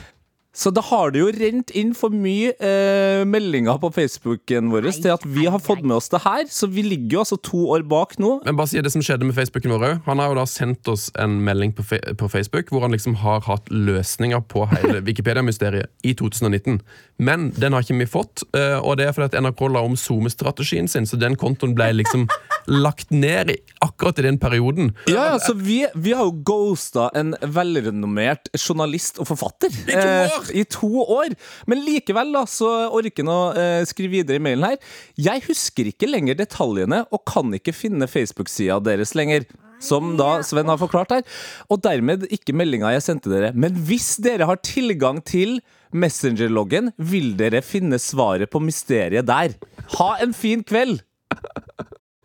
Så 0.55 0.71
da 0.71 0.81
har 0.88 1.12
det 1.12 1.19
jo 1.19 1.31
rent 1.35 1.71
inn 1.75 1.91
for 1.97 2.13
mye 2.15 2.53
eh, 2.63 3.24
meldinger 3.27 3.75
på 3.81 3.91
Facebooken 3.95 4.71
vår 4.71 4.88
til 4.95 5.12
at 5.12 5.25
vi 5.27 5.47
har 5.51 5.59
fått 5.59 5.83
med 5.83 5.97
oss 5.97 6.07
det 6.13 6.21
her. 6.24 6.45
Så 6.51 6.69
vi 6.71 6.85
ligger 6.85 7.17
jo 7.17 7.24
altså 7.25 7.38
to 7.43 7.65
år 7.75 7.83
bak 7.89 8.15
nå. 8.21 8.38
Men 8.45 8.55
bare 8.55 8.71
si 8.71 8.79
det 8.83 8.93
som 8.93 9.03
skjedde 9.03 9.27
med 9.27 9.35
Facebooken 9.35 9.75
vår. 9.75 10.00
Han 10.07 10.21
har 10.24 10.31
jo 10.31 10.39
da 10.39 10.45
sendt 10.50 10.88
oss 10.91 11.09
en 11.19 11.41
melding 11.43 11.75
på, 11.75 11.83
fe 11.83 12.00
på 12.15 12.29
Facebook 12.31 12.71
hvor 12.71 12.85
han 12.85 12.95
liksom 12.95 13.17
har 13.19 13.43
hatt 13.50 13.67
løsninger 13.71 14.45
på 14.51 14.63
hele 14.71 15.01
Wikipedia-mysteriet 15.09 15.91
i 16.07 16.15
2019. 16.15 16.79
Men 17.19 17.50
den 17.59 17.75
har 17.75 17.83
ikke 17.83 18.00
vi 18.00 18.07
fått, 18.09 18.45
eh, 18.55 18.77
og 18.79 19.00
det 19.00 19.09
er 19.09 19.15
fordi 19.15 19.33
at 19.33 19.43
NRK 19.43 19.67
la 19.71 19.83
om 19.88 19.95
SoMe-strategien 20.00 20.88
sin, 20.91 21.07
så 21.07 21.19
den 21.19 21.38
kontoen 21.39 21.75
ble 21.75 21.91
liksom 22.00 22.27
lagt 22.85 23.12
ned 23.13 23.51
i, 23.53 23.57
akkurat 23.85 24.19
i 24.19 24.25
den 24.25 24.39
perioden. 24.41 24.93
Ja, 25.12 25.33
ja, 25.33 25.38
så 25.39 25.53
vi, 25.55 25.83
vi 25.95 26.15
har 26.15 26.27
jo 26.27 26.35
ghosta 26.47 27.09
en 27.15 27.35
velrenommert 27.41 28.50
journalist 28.55 29.19
og 29.21 29.29
forfatter. 29.31 29.71
I 29.85 29.95
to 29.95 30.07
år! 30.07 30.44
I 30.53 30.65
to 30.69 30.89
år! 31.01 31.35
Men 31.69 31.83
likevel 31.85 32.33
da, 32.35 32.45
så 32.49 32.69
orker 32.93 33.23
han 33.23 33.31
å 33.33 33.41
eh, 33.57 33.83
skrive 33.89 34.19
videre 34.19 34.39
i 34.39 34.45
mailen 34.45 34.67
her. 34.69 34.79
Jeg 35.17 35.45
husker 35.47 35.89
ikke 35.91 36.09
lenger 36.09 36.37
detaljene 36.39 37.03
og 37.09 37.23
kan 37.29 37.53
ikke 37.57 37.75
finne 37.75 38.09
Facebook-sida 38.09 38.81
deres 38.85 39.15
lenger. 39.17 39.47
Som 39.83 40.13
da 40.17 40.39
Sven 40.45 40.69
har 40.71 40.79
forklart 40.79 41.11
her. 41.11 41.25
Og 41.69 41.81
dermed 41.83 42.23
ikke 42.33 42.55
meldinga 42.55 42.93
jeg 42.95 43.03
sendte 43.05 43.31
dere. 43.31 43.51
Men 43.53 43.75
hvis 43.87 44.15
dere 44.23 44.47
har 44.49 44.61
tilgang 44.63 45.19
til 45.27 45.59
Messenger-loggen, 45.95 46.93
vil 46.97 47.33
dere 47.39 47.61
finne 47.63 47.99
svaret 48.01 48.51
på 48.51 48.61
mysteriet 48.63 49.27
der. 49.27 49.55
Ha 49.99 50.09
en 50.23 50.33
fin 50.35 50.63
kveld! 50.65 51.03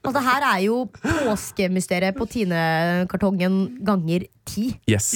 Altså, 0.00 0.20
her 0.24 0.44
er 0.48 0.60
jo 0.64 0.76
påskemysteriet 0.96 2.16
på 2.16 2.24
Tine-kartongen 2.30 3.58
ganger 3.84 4.24
ti. 4.48 4.70
Yes. 4.88 5.12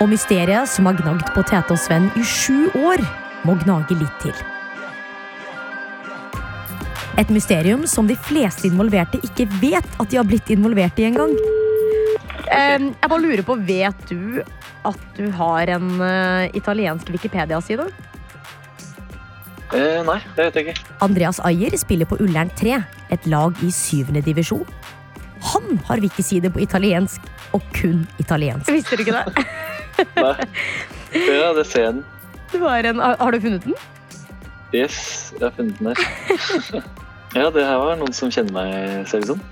Og 0.00 0.08
mysteriet 0.08 0.68
som 0.72 0.88
har 0.88 0.96
gnagd 0.96 1.28
på 1.34 1.42
Tete 1.44 1.74
og 1.74 1.80
Sven 1.80 2.08
i 2.16 2.24
sju 2.24 2.70
år, 2.72 3.02
må 3.44 3.56
gnage 3.60 3.96
litt 4.00 4.22
til. 4.22 4.36
Et 7.20 7.28
mysterium 7.28 7.84
som 7.90 8.08
de 8.08 8.16
fleste 8.16 8.64
involverte 8.70 9.20
ikke 9.26 9.44
vet 9.60 9.96
at 10.00 10.08
de 10.08 10.16
har 10.16 10.24
blitt 10.28 10.48
involvert 10.52 10.96
i 11.00 11.04
engang. 11.10 11.34
Em, 12.50 12.90
jeg 12.94 13.10
bare 13.12 13.20
lurer 13.20 13.44
på, 13.44 13.58
vet 13.68 14.06
du 14.08 14.40
at 14.88 15.02
du 15.18 15.26
har 15.36 15.68
en 15.76 15.90
uh, 16.00 16.48
italiensk 16.56 17.12
Wikipedia-side? 17.12 17.90
Eh, 19.70 20.00
nei, 20.02 20.16
det 20.34 20.46
vet 20.46 20.56
jeg 20.56 20.70
ikke. 20.70 20.94
Andreas 21.04 21.38
Ayer 21.46 21.76
spiller 21.78 22.08
på 22.08 22.16
Ullern 22.24 22.48
3, 22.58 22.80
et 23.12 23.28
lag 23.28 23.60
i 23.62 23.68
syvende 23.74 24.24
divisjon. 24.24 24.64
Han 25.52 25.76
har 25.86 26.00
wikiside 26.00 26.50
på 26.52 26.64
italiensk, 26.64 27.28
og 27.52 27.62
kun 27.76 28.06
italiensk. 28.22 28.72
Visste 28.72 28.96
du 28.96 29.04
ikke 29.04 29.20
det? 29.20 29.44
Nei. 30.16 30.34
Ja, 31.14 31.52
det 31.56 31.66
ser 31.66 31.86
jeg 31.86 31.94
den. 31.98 32.04
Du 32.50 32.58
har, 32.64 32.86
en, 32.86 33.00
har 33.02 33.16
har 33.20 33.34
du 33.34 33.40
funnet 33.42 33.66
den? 33.66 33.78
Yes, 34.74 35.32
jeg 35.36 35.48
har 35.48 35.54
funnet 35.56 35.78
den 35.78 35.92
her. 35.94 36.82
Ja, 37.30 37.46
det 37.54 37.62
her 37.62 37.76
var 37.78 37.94
noen 37.94 38.10
som 38.10 38.30
kjenner 38.34 38.50
meg, 38.56 39.04
ser 39.06 39.22
det 39.22 39.28
ut 39.28 39.36
som. 39.36 39.42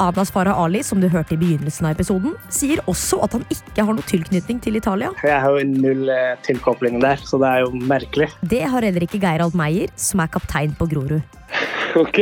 Abnas 0.00 0.32
Farah 0.32 0.56
Ali, 0.58 0.80
som 0.82 0.98
du 0.98 1.06
hørte 1.12 1.36
i 1.36 1.38
begynnelsen 1.38 1.86
av 1.86 1.92
episoden, 1.94 2.32
sier 2.50 2.80
også 2.90 3.20
at 3.22 3.36
han 3.36 3.44
ikke 3.52 3.84
har 3.84 3.94
noe 3.94 4.06
tilknytning 4.08 4.58
til 4.64 4.78
Italia. 4.80 5.12
Jeg 5.22 5.42
har 5.44 5.54
jo 5.54 5.66
null 5.68 6.08
eh, 6.10 6.32
tilkopling 6.46 6.98
der, 7.04 7.20
så 7.22 7.38
det 7.42 7.50
er 7.52 7.66
jo 7.66 7.82
merkelig. 7.90 8.30
Det 8.40 8.62
har 8.72 8.86
heller 8.86 9.04
ikke 9.06 9.20
Geirald 9.22 9.54
Meyer, 9.58 9.92
som 10.00 10.24
er 10.24 10.32
kaptein 10.32 10.74
på 10.78 10.88
Grorud. 10.90 11.20
Ok. 12.00 12.20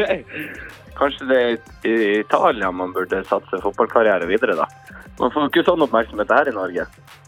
Kanskje 0.97 1.27
det 1.29 1.39
er 1.39 1.57
i 1.87 1.97
Italia 2.23 2.71
man 2.73 2.95
burde 2.97 3.21
satse 3.29 3.61
fotballkarriere 3.63 4.27
videre, 4.27 4.57
da. 4.59 4.65
Man 5.19 5.33
får 5.35 5.45
jo 5.45 5.51
ikke 5.51 5.65
sånn 5.67 5.83
oppmerksomhet 5.83 6.31
her 6.31 6.49
i 6.51 6.55
Norge. 6.55 6.85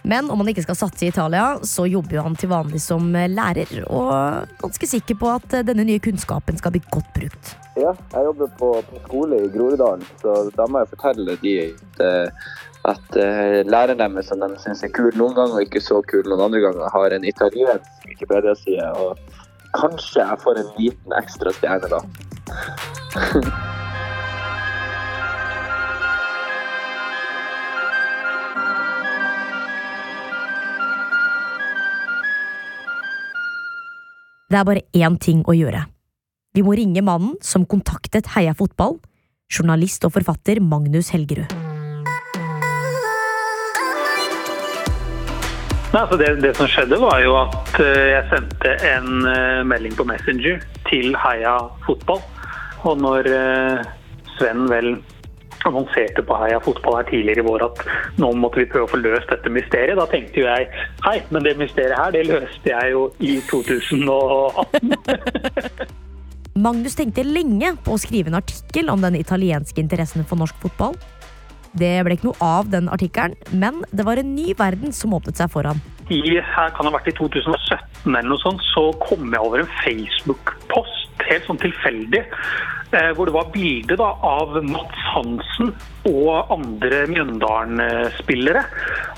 Men 0.06 0.30
om 0.30 0.40
han 0.40 0.50
ikke 0.52 0.62
skal 0.62 0.78
satse 0.78 1.04
i 1.04 1.10
Italia, 1.10 1.58
så 1.66 1.86
jobber 1.90 2.20
jo 2.20 2.24
han 2.28 2.36
til 2.38 2.52
vanlig 2.52 2.80
som 2.84 3.10
eh, 3.18 3.28
lærer, 3.30 3.72
og 3.90 4.12
er 4.14 4.52
ganske 4.62 4.88
sikker 4.92 5.18
på 5.18 5.30
at 5.32 5.56
eh, 5.58 5.64
denne 5.66 5.84
nye 5.88 6.02
kunnskapen 6.02 6.60
skal 6.60 6.74
bli 6.76 6.82
godt 6.94 7.10
brukt. 7.16 7.54
Ja, 7.80 7.92
jeg 8.14 8.28
jobber 8.28 8.52
på, 8.60 8.70
på 8.86 9.02
skole 9.08 9.42
i 9.42 9.50
Groruddalen, 9.50 10.06
så 10.22 10.36
da 10.54 10.68
må 10.70 10.84
jeg 10.84 10.92
fortelle 10.94 11.36
de 11.42 11.54
at, 11.66 12.04
eh, 12.06 12.54
at 12.90 13.18
læreren 13.68 14.00
deres 14.00 14.30
som 14.30 14.40
de 14.40 14.54
syns 14.62 14.84
er 14.86 14.94
kul 14.96 15.10
noen 15.18 15.34
ganger 15.36 15.58
og 15.58 15.66
ikke 15.66 15.82
så 15.84 16.00
kul 16.06 16.24
noen 16.30 16.46
andre 16.46 16.62
ganger, 16.64 16.94
har 16.94 17.16
en 17.16 17.26
italiensk 17.28 18.06
Wikipedia-side, 18.06 18.86
og 19.02 19.18
kanskje 19.76 20.22
jeg 20.22 20.40
får 20.46 20.62
en 20.62 20.72
liten 20.78 21.18
ekstra 21.18 21.52
stjerne 21.58 21.92
da. 21.92 22.00
Det 34.50 34.58
er 34.58 34.66
bare 34.66 34.82
én 34.98 35.14
ting 35.22 35.44
å 35.46 35.54
gjøre. 35.54 35.84
Vi 36.58 36.64
må 36.66 36.74
ringe 36.74 37.04
mannen 37.06 37.36
som 37.46 37.62
kontaktet 37.70 38.32
Heia 38.34 38.50
Fotball, 38.58 38.96
journalist 39.46 40.02
og 40.08 40.16
forfatter 40.16 40.58
Magnus 40.58 41.12
Helgerud. 41.14 41.52
Nei, 45.90 46.00
altså 46.02 46.18
det, 46.18 46.32
det 46.42 46.50
som 46.58 46.66
skjedde 46.70 46.98
var 46.98 47.22
jo 47.22 47.36
at 47.38 47.78
eh, 47.82 48.08
jeg 48.10 48.26
sendte 48.32 48.74
en 48.90 49.24
eh, 49.30 49.62
melding 49.70 49.94
på 49.98 50.06
Messenger 50.10 50.58
til 50.90 51.14
Heia 51.18 51.54
Fotball. 51.86 52.18
Og 52.90 52.98
når 53.06 53.30
eh, 53.30 53.88
Sven 54.34 54.66
vel 54.70 54.96
annonserte 55.68 56.22
på 56.26 56.36
Heia 56.40 56.60
Fotball 56.64 57.00
her 57.00 57.08
tidligere 57.10 57.44
i 57.44 57.48
vår 57.48 57.66
at 57.68 57.82
nå 58.22 58.32
måtte 58.38 58.62
vi 58.62 58.68
prøve 58.70 58.88
å 58.88 58.92
få 58.92 59.00
løst 59.02 59.32
dette 59.32 59.52
mysteriet, 59.52 59.98
da 59.98 60.06
tenkte 60.10 60.42
jo 60.42 60.46
jeg 60.48 60.68
hei, 61.06 61.16
men 61.30 61.46
det 61.46 61.56
mysteriet 61.60 61.98
her 61.98 62.14
det 62.16 62.26
løste 62.30 62.72
jeg 62.72 62.94
jo 62.94 63.08
i 63.20 63.36
2018. 63.50 64.94
Magnus 66.64 66.96
tenkte 66.98 67.22
lenge 67.24 67.76
på 67.84 67.94
å 67.94 68.00
skrive 68.00 68.32
en 68.32 68.40
artikkel 68.40 68.90
om 68.92 69.00
den 69.04 69.16
italienske 69.20 69.80
interessen 69.80 70.26
for 70.26 70.40
norsk 70.40 70.56
fotball. 70.60 70.96
Det 71.78 71.92
ble 72.02 72.16
ikke 72.16 72.26
noe 72.32 72.42
av 72.42 72.70
den 72.72 72.90
artikkelen, 72.90 73.36
men 73.54 73.84
det 73.94 74.06
var 74.06 74.18
en 74.18 74.32
ny 74.34 74.50
verden 74.58 74.90
som 74.94 75.14
åpnet 75.14 75.38
seg 75.38 75.52
for 75.52 75.68
ham. 75.68 75.78
I, 76.10 76.18
her 76.42 76.72
kan 76.74 76.82
det 76.82 76.90
ha 76.90 76.96
vært 76.96 77.12
i 77.12 77.14
2017 77.14 78.10
eller 78.10 78.26
noe 78.32 78.42
sånt, 78.42 78.64
så 78.72 78.88
kom 79.04 79.30
jeg 79.30 79.44
over 79.44 79.62
en 79.62 79.70
Facebook-post, 79.84 80.99
helt 81.30 81.46
sånn 81.48 81.60
tilfeldig, 81.62 82.22
eh, 82.92 83.10
hvor 83.16 83.28
det 83.28 83.34
var 83.36 83.50
bilde 83.54 83.96
av 84.00 84.56
Mats 84.66 85.06
Hansen 85.14 85.72
og 86.08 86.52
andre 86.52 87.04
Mjøndalen-spillere. 87.10 88.62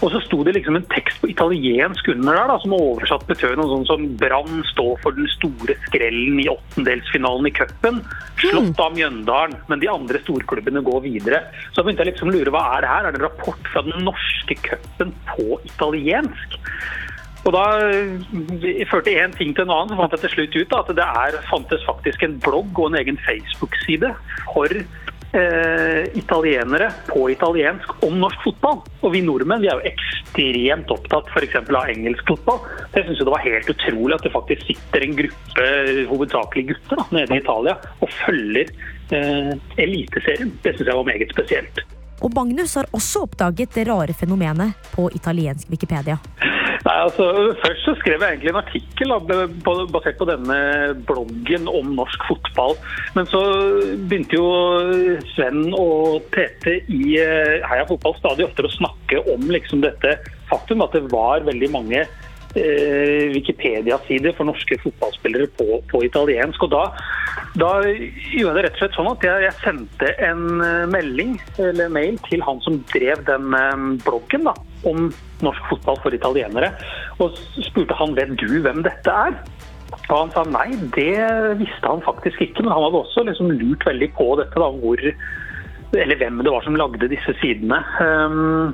Og 0.02 0.12
så 0.12 0.20
sto 0.24 0.42
det 0.46 0.56
liksom 0.56 0.78
en 0.78 0.88
tekst 0.92 1.20
på 1.22 1.30
italiensk 1.30 2.08
under 2.14 2.38
der, 2.38 2.50
da, 2.52 2.58
som 2.62 2.76
oversatt 2.76 3.26
betød 3.28 3.58
noe 3.60 3.70
sånn 3.70 3.88
som 3.90 4.06
Brann 4.20 4.64
står 4.72 4.96
for 5.04 5.16
den 5.16 5.28
store 5.36 5.76
skrellen 5.86 6.40
i 6.42 6.48
åttendelsfinalen 6.52 7.48
i 7.48 7.54
cupen. 7.60 8.02
Slått 8.42 8.80
av 8.82 8.96
Mjøndalen, 8.96 9.58
men 9.70 9.82
de 9.82 9.92
andre 9.92 10.20
storklubbene 10.24 10.82
går 10.84 11.04
videre. 11.06 11.44
Så 11.72 11.84
begynte 11.84 12.04
jeg 12.04 12.14
liksom 12.14 12.32
å 12.32 12.36
lure, 12.36 12.54
hva 12.54 12.64
er 12.76 12.84
det 12.84 12.92
her? 12.94 13.06
Er 13.06 13.14
det 13.14 13.22
en 13.22 13.28
rapport 13.28 13.70
fra 13.72 13.86
den 13.86 14.04
norske 14.08 14.58
cupen 14.66 15.14
på 15.30 15.62
italiensk? 15.70 16.58
Og 17.42 17.54
da 17.56 17.64
førte 18.90 19.14
én 19.18 19.32
ting 19.34 19.54
til 19.54 19.66
en 19.66 19.74
annen, 19.74 19.90
så 19.90 19.98
fant 19.98 20.12
jeg 20.14 20.22
til 20.24 20.34
slutt 20.36 20.58
ut 20.60 20.74
da, 20.74 20.82
at 20.82 20.92
det 20.98 21.06
er, 21.06 21.38
fantes 21.50 21.86
faktisk 21.88 22.22
en 22.22 22.36
blogg 22.44 22.78
og 22.78 22.92
en 22.92 23.00
egen 23.00 23.18
Facebook-side 23.26 24.12
for 24.52 24.70
eh, 24.70 26.04
italienere 26.18 26.90
på 27.08 27.24
italiensk 27.32 28.04
om 28.06 28.20
norsk 28.22 28.44
fotball. 28.46 28.82
Og 29.02 29.14
vi 29.14 29.24
nordmenn 29.26 29.64
vi 29.64 29.70
er 29.72 29.80
jo 29.80 29.90
ekstremt 29.90 30.92
opptatt 30.94 31.30
f.eks. 31.32 31.58
av 31.64 31.90
engelsk 31.90 32.30
fotball. 32.30 32.62
Så 32.92 33.00
jeg 33.00 33.08
syns 33.08 33.24
det 33.24 33.34
var 33.34 33.46
helt 33.46 33.72
utrolig 33.74 34.18
at 34.18 34.28
det 34.28 34.34
faktisk 34.36 34.70
sitter 34.70 35.06
en 35.06 35.18
gruppe, 35.18 35.66
hovedsakelig 36.12 36.66
gutter, 36.70 37.02
da, 37.02 37.08
nede 37.18 37.38
i 37.38 37.42
Italia 37.42 37.74
og 37.98 38.14
følger 38.20 38.70
eh, 39.18 39.82
Eliteserien. 39.82 40.54
Det 40.62 40.76
syns 40.76 40.92
jeg 40.92 41.00
var 41.00 41.10
meget 41.10 41.34
spesielt. 41.34 41.82
Og 42.22 42.30
Magnus 42.36 42.76
har 42.78 42.86
også 42.94 43.24
oppdaget 43.26 43.74
det 43.74 43.88
rare 43.88 44.14
fenomenet 44.14 44.78
på 44.94 45.08
italiensk 45.16 45.66
Wikipedia. 45.72 46.20
Nei, 46.82 46.94
altså, 46.98 47.26
Først 47.62 47.84
så 47.86 47.94
skrev 48.00 48.22
jeg 48.22 48.34
egentlig 48.34 48.50
en 48.50 48.60
artikkel 48.60 49.12
da, 49.14 49.36
basert 49.94 50.18
på 50.18 50.26
denne 50.26 50.58
bloggen 51.06 51.68
om 51.70 51.92
norsk 51.98 52.26
fotball. 52.30 52.74
Men 53.14 53.28
så 53.30 53.42
begynte 54.08 54.38
jo 54.38 54.48
Sven 55.34 55.68
og 55.78 56.26
Tete 56.34 56.80
i 56.90 57.18
eh, 57.22 57.62
Heia 57.70 57.86
Fotball 57.88 58.16
stadig 58.18 58.48
oftere 58.48 58.70
å 58.70 58.74
snakke 58.74 59.22
om 59.30 59.46
liksom, 59.52 59.84
dette 59.84 60.16
faktum 60.50 60.82
at 60.84 60.96
det 60.96 61.06
var 61.12 61.46
veldig 61.46 61.70
mange 61.72 62.02
eh, 62.58 63.32
Wikipedia-side 63.34 64.34
for 64.36 64.48
norske 64.48 64.78
fotballspillere 64.82 65.48
på, 65.58 65.80
på 65.90 66.02
italiensk. 66.06 66.66
Og 66.66 66.72
da, 66.74 66.84
da 67.60 67.70
gjorde 67.86 68.36
jeg 68.36 68.56
det 68.58 68.64
rett 68.66 68.76
og 68.76 68.82
slett 68.82 68.98
sånn 68.98 69.10
at 69.12 69.26
jeg, 69.28 69.46
jeg 69.46 69.58
sendte 69.62 70.12
en 70.28 70.44
eh, 70.64 70.86
melding 70.92 71.36
eller 71.62 71.92
mail 71.94 72.20
til 72.28 72.44
han 72.46 72.62
som 72.66 72.80
drev 72.92 73.24
den 73.28 73.58
eh, 73.58 73.84
bloggen 74.06 74.48
da, 74.48 74.56
om 74.88 75.10
norsk 75.42 75.68
fotball 75.70 76.00
for 76.04 76.14
italienere, 76.14 76.72
og 77.22 77.38
spurte 77.66 77.96
han 77.98 78.16
vet 78.18 78.36
du 78.40 78.60
hvem 78.62 78.82
dette 78.86 79.20
er. 79.26 79.38
Og 80.08 80.16
han 80.16 80.32
sa 80.34 80.42
nei, 80.48 80.68
det 80.96 81.14
visste 81.60 81.88
han 81.88 82.02
faktisk 82.04 82.40
ikke, 82.40 82.64
men 82.64 82.72
han 82.74 82.84
hadde 82.86 83.02
også 83.02 83.24
liksom 83.28 83.52
lurt 83.60 83.84
veldig 83.86 84.08
på 84.16 84.28
dette, 84.40 84.60
da, 84.60 84.68
hvor, 84.82 85.02
eller 85.92 86.20
hvem 86.20 86.40
det 86.42 86.54
var 86.54 86.64
som 86.64 86.78
lagde 86.78 87.10
disse 87.12 87.34
sidene. 87.42 87.78
Um, 88.00 88.72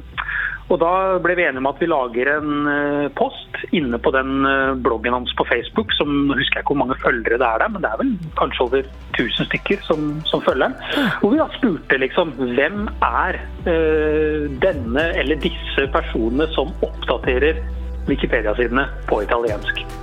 og 0.68 0.80
Da 0.82 0.92
ble 1.24 1.34
vi 1.38 1.46
enige 1.46 1.62
om 1.62 1.68
at 1.70 1.80
vi 1.80 1.88
lager 1.88 2.30
en 2.34 2.68
eh, 2.68 3.06
post 3.16 3.56
inne 3.72 3.98
på 4.04 4.12
den 4.12 4.44
eh, 4.44 4.74
bloggen 4.84 5.16
hans 5.16 5.32
på 5.38 5.46
Facebook. 5.48 5.92
som 5.98 6.28
husker 6.30 6.58
jeg 6.58 6.64
ikke 6.64 6.74
hvor 6.74 6.82
mange 6.82 6.98
følgere 7.02 7.38
det 7.40 7.46
er 7.46 7.62
der, 7.62 7.68
men 7.72 7.82
det 7.82 7.90
er 7.90 8.00
vel 8.02 8.12
kanskje 8.38 8.64
over 8.66 8.82
1000 9.16 9.48
stykker 9.48 9.80
som, 9.88 10.10
som 10.30 10.42
følger 10.44 10.68
den. 10.68 10.76
Hvor 11.20 11.32
vi 11.32 11.40
da 11.40 11.48
spurte 11.56 12.00
liksom 12.04 12.34
hvem 12.38 12.84
er 13.02 13.40
øh, 13.72 14.44
denne 14.62 15.06
eller 15.18 15.40
disse 15.48 15.88
personene 15.92 16.50
som 16.56 16.74
oppdaterer 16.82 17.64
Wikipedia-sidene 18.08 18.86
på 19.08 19.22
italiensk. 19.24 19.97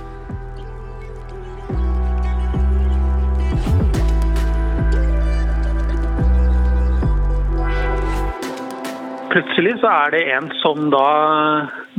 Plutselig 9.36 9.74
så 9.82 9.90
er 9.92 10.12
det 10.14 10.20
en 10.32 10.46
som 10.62 10.86
da 10.88 11.08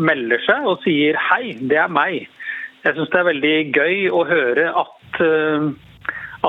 melder 0.02 0.42
seg 0.42 0.64
og 0.66 0.80
sier 0.82 1.20
hei, 1.22 1.52
det 1.70 1.78
er 1.78 1.92
meg. 1.94 2.24
Jeg 2.82 2.96
syns 2.98 3.12
det 3.14 3.20
er 3.20 3.28
veldig 3.28 3.52
gøy 3.78 4.08
å 4.10 4.24
høre 4.26 4.64
at, 4.82 5.20
eh, 5.22 5.68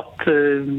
at 0.00 0.24
eh, 0.32 0.70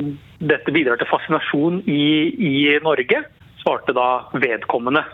dette 0.49 0.73
bidrar 0.73 0.97
til 0.97 1.11
fascinasjon 1.11 1.83
i, 1.85 2.07
i 2.41 2.53
Norge, 2.81 3.21
svarte 3.61 3.93
da 3.93 4.09
vedkommende. 4.33 5.05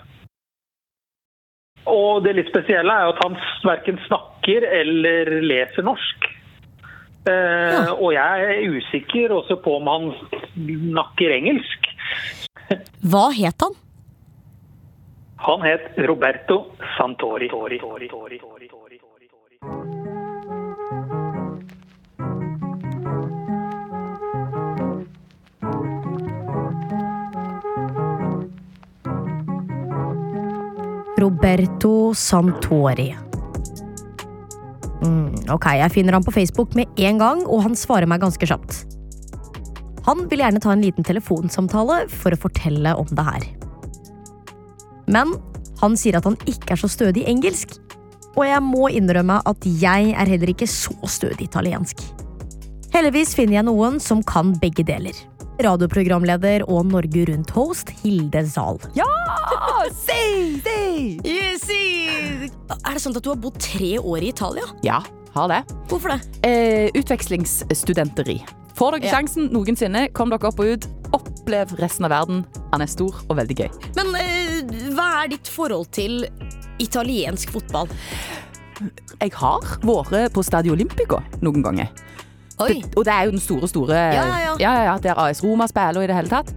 Og 1.92 2.24
det 2.24 2.38
litt 2.40 2.54
spesielle 2.54 2.96
er 2.96 3.12
at 3.12 3.20
han 3.26 3.36
verken 3.68 4.00
snakker 4.08 4.64
eller 4.80 5.36
leser 5.44 5.84
norsk. 5.92 6.32
Ja. 7.28 7.90
Og 7.98 8.14
jeg 8.14 8.48
er 8.48 8.78
usikker 8.78 9.34
også 9.34 9.58
på 9.60 9.76
om 9.82 9.90
han 9.92 10.12
snakker 10.56 11.36
engelsk. 11.36 11.90
Hva 13.04 13.32
het 13.36 13.66
han? 13.66 13.82
Han 15.46 15.62
het 15.62 15.82
Roberto 15.96 16.66
Santori. 16.98 17.48
Roberto 31.18 32.14
Santori. 32.14 33.16
Mm, 35.02 35.34
ok, 35.50 35.66
jeg 35.66 35.92
finner 35.92 36.14
han 36.14 36.24
på 36.24 36.32
Facebook 36.32 36.74
med 36.74 36.86
en 36.98 37.18
gang, 37.22 37.46
og 37.46 37.62
han 37.68 37.78
svarer 37.78 38.10
meg 38.10 38.26
ganske 38.26 38.50
kjapt. 38.50 38.82
Han 40.10 40.26
vil 40.30 40.42
gjerne 40.42 40.64
ta 40.64 40.74
en 40.74 40.82
liten 40.82 41.06
telefonsamtale 41.06 42.08
for 42.10 42.34
å 42.34 42.42
fortelle 42.48 42.98
om 42.98 43.14
det 43.14 43.28
her. 43.30 43.55
Men 45.08 45.36
han 45.82 45.96
sier 46.00 46.18
at 46.20 46.26
han 46.28 46.38
ikke 46.50 46.74
er 46.76 46.82
så 46.82 46.90
stødig 46.92 47.26
engelsk. 47.30 47.78
Og 48.36 48.44
jeg 48.48 48.62
må 48.64 48.90
innrømme 48.92 49.40
at 49.48 49.66
jeg 49.80 50.12
er 50.12 50.28
heller 50.28 50.52
ikke 50.52 50.68
så 50.68 50.96
stødig 51.08 51.48
italiensk. 51.48 52.02
Heldigvis 52.96 53.34
finner 53.36 53.60
jeg 53.60 53.68
noen 53.68 54.00
som 54.04 54.22
kan 54.24 54.54
begge 54.60 54.84
deler. 54.88 55.16
Radioprogramleder 55.64 56.66
og 56.68 56.86
Norge 56.92 57.26
Rundt-host 57.30 57.92
Hilde 58.04 58.42
Zahl. 58.52 58.80
Ja! 58.98 59.08
Si, 59.96 60.60
si! 60.64 61.80
Er 62.86 62.96
det 62.98 63.02
sant 63.04 63.18
at 63.20 63.24
du 63.26 63.32
har 63.32 63.40
bodd 63.40 63.58
tre 63.62 63.96
år 64.00 64.24
i 64.26 64.32
Italia? 64.34 64.66
Ja, 64.84 65.00
har 65.36 65.52
det. 65.52 65.62
Hvorfor 65.92 66.16
det? 66.16 66.20
Eh, 66.48 66.90
utvekslingsstudenteri. 67.00 68.40
Får 68.76 68.98
dere 68.98 69.06
Ja. 69.08 69.12
sjansen 69.16 69.50
noensinne, 69.54 70.08
kom 70.14 70.30
dere 70.30 70.48
opp 70.52 70.60
og 70.60 70.66
ut. 70.76 70.88
Opplev 71.16 71.72
resten 71.80 72.06
av 72.06 72.12
verden. 72.12 72.46
Han 72.74 72.82
er 72.82 72.88
stor 72.92 73.14
og 73.30 73.38
veldig 73.38 73.56
gøy. 73.56 73.70
Men 73.96 74.16
eh, 74.20 74.35
hva 74.96 75.08
er 75.24 75.32
ditt 75.36 75.50
forhold 75.52 75.90
til 75.96 76.26
italiensk 76.82 77.52
fotball? 77.56 77.92
Jeg 79.22 79.32
har 79.40 79.64
vært 79.86 80.34
på 80.36 80.44
Stadio 80.44 80.74
Olympico 80.76 81.22
noen 81.46 81.64
ganger. 81.64 81.92
Oi. 82.60 82.70
Det, 82.82 82.94
og 82.96 83.04
det 83.08 83.12
er 83.14 83.26
jo 83.28 83.34
den 83.36 83.42
store, 83.44 83.68
store 83.68 83.96
Ja, 83.96 84.12
ja, 84.16 84.38
ja. 84.40 84.54
ja, 84.60 84.74
ja, 84.88 84.94
Der 85.04 85.18
AS 85.20 85.42
Roma 85.44 85.68
spiller 85.68 86.00
og 86.00 86.06
i 86.06 86.08
det 86.12 86.16
hele 86.16 86.32
tatt. 86.32 86.54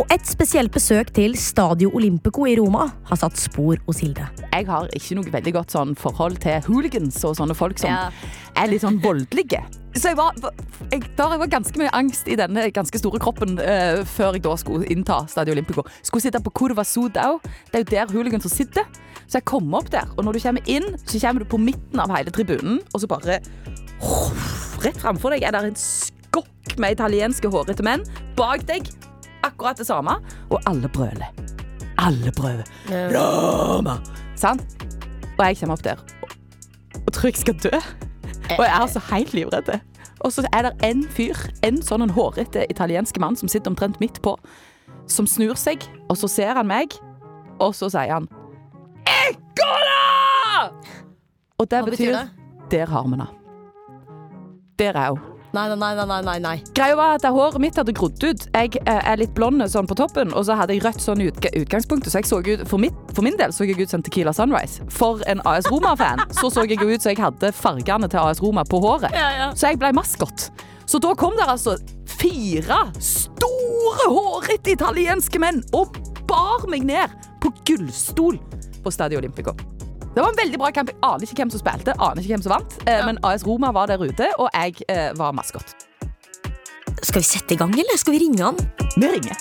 Og 0.00 0.08
et 0.08 0.24
spesielt 0.24 0.72
besøk 0.72 1.10
til 1.12 1.34
Stadio 1.36 1.90
Olympico 1.92 2.46
i 2.48 2.54
Roma 2.56 2.86
har 3.10 3.18
satt 3.20 3.36
spor 3.36 3.76
hos 3.84 4.00
Hilde. 4.00 4.24
Jeg 4.48 4.64
har 4.70 4.88
ikke 4.96 5.18
noe 5.18 5.32
veldig 5.34 5.52
godt 5.58 5.74
sånn 5.74 5.92
forhold 6.00 6.38
til 6.40 6.64
hooligans 6.64 7.18
og 7.28 7.36
sånne 7.36 7.56
folk 7.56 7.76
som 7.82 7.90
Ja. 7.92 8.06
er 8.56 8.70
litt 8.72 8.80
sånn 8.80 8.96
voldelige. 9.04 9.60
Så 9.92 10.08
jeg 10.08 10.16
var, 10.16 10.32
jeg, 10.90 11.02
jeg 11.04 11.40
var 11.42 11.50
ganske 11.52 11.80
mye 11.80 11.90
angst 11.94 12.28
i 12.30 12.36
denne 12.38 12.64
ganske 12.74 12.98
store 13.00 13.20
kroppen 13.22 13.58
eh, 13.60 14.00
før 14.08 14.36
jeg 14.38 14.44
da 14.46 14.54
skulle 14.60 14.88
innta 14.92 15.20
Stadio 15.28 15.52
Olympico. 15.52 15.84
Skulle 16.00 16.24
sitte 16.24 16.40
på 16.42 16.52
Curva 16.56 16.84
Sudau. 16.86 17.38
Det 17.70 17.80
er 17.80 17.84
jo 17.84 17.90
der 17.90 18.14
hooligans 18.14 18.48
sitter. 18.50 18.88
Så 19.26 19.38
jeg 19.38 19.46
kom 19.48 19.72
opp 19.76 19.90
der, 19.92 20.08
og 20.16 20.24
når 20.26 20.36
du 20.36 20.42
kommer 20.44 20.68
inn, 20.68 20.88
så 21.04 21.20
kommer 21.20 21.44
du 21.44 21.48
på 21.48 21.60
midten 21.60 22.00
av 22.02 22.10
hele 22.12 22.32
tribunen, 22.34 22.80
og 22.92 23.00
så 23.00 23.08
bare 23.08 23.38
Rett 24.82 24.98
framfor 24.98 25.30
deg 25.30 25.44
er 25.46 25.54
det 25.54 25.60
en 25.70 25.78
skokk 25.78 26.74
med 26.82 26.96
italienske 26.96 27.48
hårete 27.52 27.84
menn. 27.86 28.02
Bak 28.36 28.64
deg 28.66 28.88
akkurat 29.46 29.78
det 29.78 29.86
samme, 29.86 30.16
og 30.50 30.58
alle 30.68 30.90
brøler. 30.90 31.30
Alle 32.02 32.32
brøler. 32.34 32.66
Roma! 33.14 34.00
Sant? 34.40 34.66
Og 35.36 35.44
jeg 35.46 35.60
kommer 35.62 35.78
opp 35.78 35.86
der 35.86 36.02
og 37.02 37.12
tror 37.14 37.30
jeg 37.30 37.40
skal 37.40 37.56
dø. 37.62 37.78
Og 38.58 38.64
jeg 38.64 38.72
er 38.72 38.80
altså 38.80 39.02
helt 39.10 39.34
livredd. 39.34 39.72
Og 40.22 40.32
så 40.32 40.44
er 40.52 40.68
det 40.68 40.72
en 40.86 41.02
fyr, 41.10 41.38
en 41.66 41.80
sånn 41.82 42.04
en 42.04 42.14
hårete 42.14 42.66
italiensk 42.70 43.18
mann 43.22 43.36
som 43.38 43.50
sitter 43.50 43.72
omtrent 43.72 43.98
midt 44.02 44.20
på, 44.22 44.36
som 45.10 45.26
snur 45.26 45.58
seg, 45.58 45.82
og 46.08 46.16
så 46.20 46.30
ser 46.30 46.54
han 46.58 46.68
meg, 46.70 46.94
og 47.58 47.74
så 47.74 47.90
sier 47.90 48.14
han 48.14 48.28
Ekkola! 49.02 50.70
Og 51.58 51.70
det 51.70 51.84
betyr 51.84 51.96
betyr, 51.96 52.16
det? 52.16 52.70
Der 52.70 52.86
har 52.90 53.04
vi 53.06 53.16
henne. 53.16 53.28
Der 54.78 54.98
er 54.98 55.10
hun. 55.10 55.31
Nei, 55.52 55.68
nei, 55.68 55.76
nei, 55.76 56.06
nei, 56.06 56.22
nei, 56.24 56.38
nei. 56.40 56.54
Greia 56.72 56.96
var 56.96 57.18
at 57.18 57.26
håret 57.28 57.60
mitt 57.60 57.76
hadde 57.76 57.92
grodd 57.92 58.22
ut. 58.24 58.44
Jeg 58.54 58.78
eh, 58.80 59.00
er 59.04 59.18
litt 59.20 59.34
blond 59.36 59.60
sånn 59.68 59.88
på 59.88 59.96
toppen, 59.98 60.32
og 60.32 60.46
så 60.48 60.56
hadde 60.56 60.72
jeg 60.72 60.84
rødt 60.86 61.02
sånn 61.04 61.20
i 61.20 61.26
utga 61.28 61.50
utgangspunktet. 61.60 62.08
Så 62.08 62.22
jeg 62.22 62.30
så 62.30 62.38
ut, 62.40 62.62
for, 62.70 62.80
mitt, 62.80 62.96
for 63.12 63.26
min 63.26 63.36
del 63.36 63.52
så 63.52 63.66
jeg 63.68 63.76
ut 63.76 63.92
som 63.92 64.04
Tequila 64.04 64.32
Sunrise. 64.32 64.80
For 64.92 65.20
en 65.28 65.44
AS 65.48 65.68
Roma-fan 65.68 66.24
så 66.38 66.48
så 66.48 66.64
jeg 66.64 66.80
ut 66.80 67.04
som 67.04 67.12
jeg 67.12 67.20
hadde 67.20 67.52
fargene 67.56 68.08
til 68.08 68.22
AS 68.22 68.40
Roma 68.40 68.64
på 68.64 68.80
håret. 68.80 69.12
Så 69.52 69.74
jeg 69.74 69.80
ble 69.82 69.92
maskot. 69.96 70.48
Så 70.88 71.00
da 71.02 71.12
kom 71.20 71.36
det 71.36 71.44
altså 71.48 71.76
fire 72.16 72.80
store, 73.04 74.08
hårete 74.08 74.72
italienske 74.72 75.40
menn 75.42 75.60
og 75.76 76.00
bar 76.28 76.64
meg 76.72 76.88
ned 76.88 77.12
på 77.44 77.52
gullstol 77.68 78.40
på 78.82 78.94
Stadio 78.94 79.20
Olympico. 79.20 79.52
Det 80.14 80.20
var 80.20 80.28
en 80.28 80.36
veldig 80.44 80.58
bra 80.60 80.68
kamp. 80.76 80.90
Jeg 80.92 80.98
aner 81.08 81.22
ikke 81.24 81.40
hvem 81.40 81.50
som 81.52 81.60
spilte, 81.62 81.92
aner 81.96 82.20
ikke 82.20 82.34
hvem 82.34 82.42
som 82.44 82.52
vant. 82.52 82.74
Ja. 82.84 82.98
Men 83.08 83.18
AS 83.24 83.46
Roma 83.48 83.72
var 83.72 83.86
der 83.88 84.02
ute, 84.02 84.28
og 84.38 84.48
jeg 84.52 84.74
eh, 84.92 85.08
var 85.16 85.32
maskot. 85.32 85.72
Skal 87.02 87.24
vi 87.24 87.24
sette 87.24 87.54
i 87.54 87.56
gang, 87.56 87.72
eller 87.72 87.96
skal 87.96 88.12
vi 88.12 88.20
ringe 88.20 88.44
han? 88.44 88.60
Vi 88.96 89.08
ringer. 89.08 89.36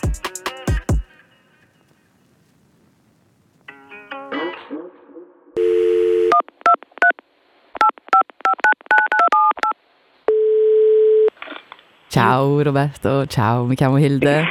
Ciao 12.12 12.64
Roberto, 12.64 13.26
ciao, 13.26 13.66
mi 13.66 13.76
chiamo 13.76 13.98
Hilde. 13.98 14.46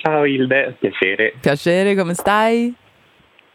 Ciao 0.00 0.24
Hilde, 0.24 0.74
piacere. 0.80 1.32
Piacere, 1.42 1.96
come 1.96 2.14
stai? 2.14 2.81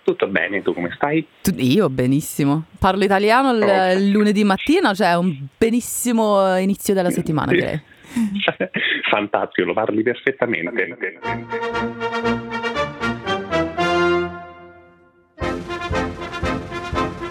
Tutto 0.08 0.28
bene, 0.28 0.62
tu 0.62 0.74
come 0.74 0.89
stai? 0.96 1.28
Io 1.58 1.89
benissimo. 1.89 2.63
Parlo 2.80 3.04
italiano 3.04 3.52
il 3.52 3.62
Oh. 3.62 4.10
lunedì 4.10 4.46
mattina, 4.46 4.93
cioè 4.93 5.15
un 5.17 5.36
benissimo 5.58 6.56
inizio 6.56 6.93
della 6.93 7.10
settimana 7.10 7.52
direi. 7.52 7.78
Fantastico, 9.12 9.67
lo 9.67 9.74
parli 9.74 10.04
perfettamente. 10.04 11.02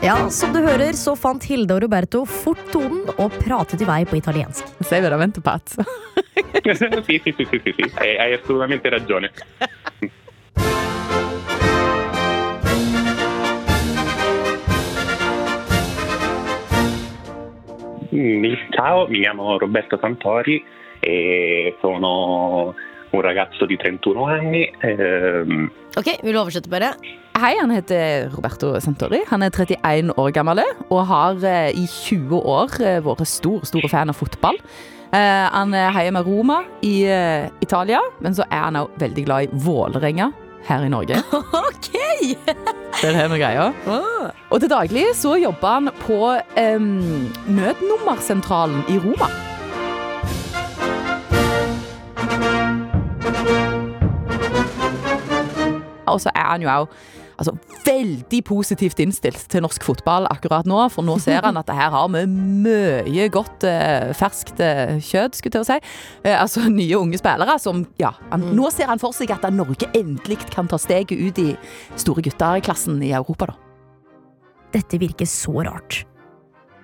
Ja, 0.03 0.29
som 0.29 0.53
du 0.53 0.61
hører, 0.61 0.93
så 0.93 1.17
fant 1.17 1.49
Hilde 1.49 1.79
og 1.79 1.81
Roberto 1.83 2.27
fort 2.29 2.61
tonen 2.75 3.09
og 3.17 3.33
pratet 3.41 3.81
i 3.81 3.89
vei 3.89 4.05
på 4.05 4.21
italiensk. 4.21 4.69
Sei 4.85 5.01
veramente 5.01 5.41
pazzo. 5.41 5.81
sì, 7.07 7.23
sì, 7.25 7.33
sì, 7.39 7.47
sì, 7.51 7.73
sì, 7.73 7.91
hai 7.97 8.35
assolutamente 8.35 8.91
ragione. 8.91 9.33
Ciao, 18.73 19.07
mi 19.09 19.21
chiamo 19.21 19.59
Roberto 19.59 19.99
Santori 20.01 20.63
e 21.01 21.77
sono 21.81 22.75
un 23.11 23.21
ragazzo 23.21 23.67
di 23.67 23.77
31 23.77 24.25
anni. 24.25 24.73
ehm, 24.81 25.71
Ok, 25.97 26.23
Vil 26.23 26.33
du 26.33 26.39
oversette, 26.39 26.69
bare? 26.69 26.95
Hei, 27.39 27.57
han 27.59 27.71
heter 27.71 28.31
Roberto 28.35 28.81
Santori. 28.81 29.21
Han 29.31 29.43
er 29.43 29.51
31 29.51 30.13
år 30.17 30.31
gammel 30.33 30.63
og 30.89 31.07
har 31.07 31.45
eh, 31.45 31.71
i 31.77 31.87
20 31.87 32.41
år 32.41 32.81
eh, 32.81 33.01
vært 33.05 33.27
stor, 33.29 33.65
stor 33.69 33.85
fan 33.89 34.09
av 34.09 34.17
fotball. 34.17 34.57
Eh, 35.13 35.47
han 35.53 35.73
heier 35.73 36.13
med 36.13 36.25
Roma 36.27 36.63
i 36.83 37.05
Italia, 37.61 38.01
men 38.21 38.33
så 38.35 38.49
er 38.51 38.65
han 38.65 38.81
òg 38.81 38.97
veldig 38.99 39.25
glad 39.29 39.45
i 39.45 39.49
Vålerenga 39.53 40.33
her 40.67 40.85
i 40.87 40.89
Norge. 40.93 41.17
Ok! 41.67 41.93
Det 43.01 43.09
er 43.11 43.13
det 43.17 43.27
med 43.31 43.39
greia. 43.43 43.67
Og 44.51 44.61
til 44.61 44.71
daglig 44.73 45.05
så 45.19 45.35
jobber 45.41 45.69
han 45.79 45.91
på 46.01 46.21
em, 46.59 46.89
nødnummersentralen 47.47 48.83
i 48.89 48.97
Roma. 48.99 49.29
Og 56.07 56.21
så 56.23 56.31
er 56.35 56.47
han 56.53 56.63
jo 56.63 56.71
òg 56.71 56.87
altså, 57.37 57.55
veldig 57.87 58.41
positivt 58.47 59.01
innstilt 59.03 59.47
til 59.53 59.65
norsk 59.65 59.85
fotball 59.87 60.29
akkurat 60.31 60.69
nå. 60.69 60.81
For 60.93 61.07
nå 61.07 61.19
ser 61.25 61.47
han 61.47 61.61
at 61.61 61.69
det 61.69 61.79
her 61.79 61.93
har 61.95 62.09
vi 62.15 62.25
mye 62.31 63.29
godt 63.33 63.67
eh, 63.69 64.13
ferskt 64.17 64.63
eh, 64.65 64.97
kjøtt, 65.01 65.39
skulle 65.39 65.53
jeg 65.53 65.59
til 65.59 65.65
å 65.65 65.69
si. 65.71 65.79
Eh, 66.25 66.37
altså 66.37 66.67
nye 66.71 66.99
unge 66.99 67.21
spillere 67.21 67.59
som 67.63 67.85
Ja, 68.01 68.15
han, 68.33 68.51
nå 68.57 68.71
ser 68.75 68.91
han 68.91 69.03
for 69.03 69.17
seg 69.17 69.33
at 69.35 69.47
Norge 69.55 69.89
endelig 69.97 70.41
kan 70.51 70.69
ta 70.71 70.79
steget 70.81 71.17
ut 71.17 71.39
i 71.41 71.53
store 71.99 72.25
gutterklassen 72.27 73.01
i 73.05 73.15
Europa, 73.17 73.53
da. 73.53 73.63
Dette 74.75 74.99
virker 75.01 75.29
så 75.31 75.63
rart. 75.65 76.03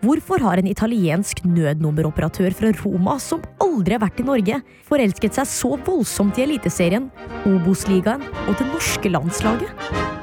Hvorfor 0.03 0.43
har 0.43 0.59
en 0.59 0.67
italiensk 0.67 1.45
nødnummeroperatør 1.47 2.55
fra 2.59 2.73
Roma, 2.81 3.19
som 3.23 3.45
aldri 3.63 3.95
har 3.95 4.03
vært 4.03 4.19
i 4.19 4.27
Norge, 4.27 4.59
forelsket 4.89 5.39
seg 5.39 5.47
så 5.47 5.77
voldsomt 5.87 6.41
i 6.41 6.47
Eliteserien, 6.49 7.07
Obos-ligaen 7.47 8.25
og 8.49 8.57
det 8.59 8.67
norske 8.73 9.15
landslaget? 9.15 10.22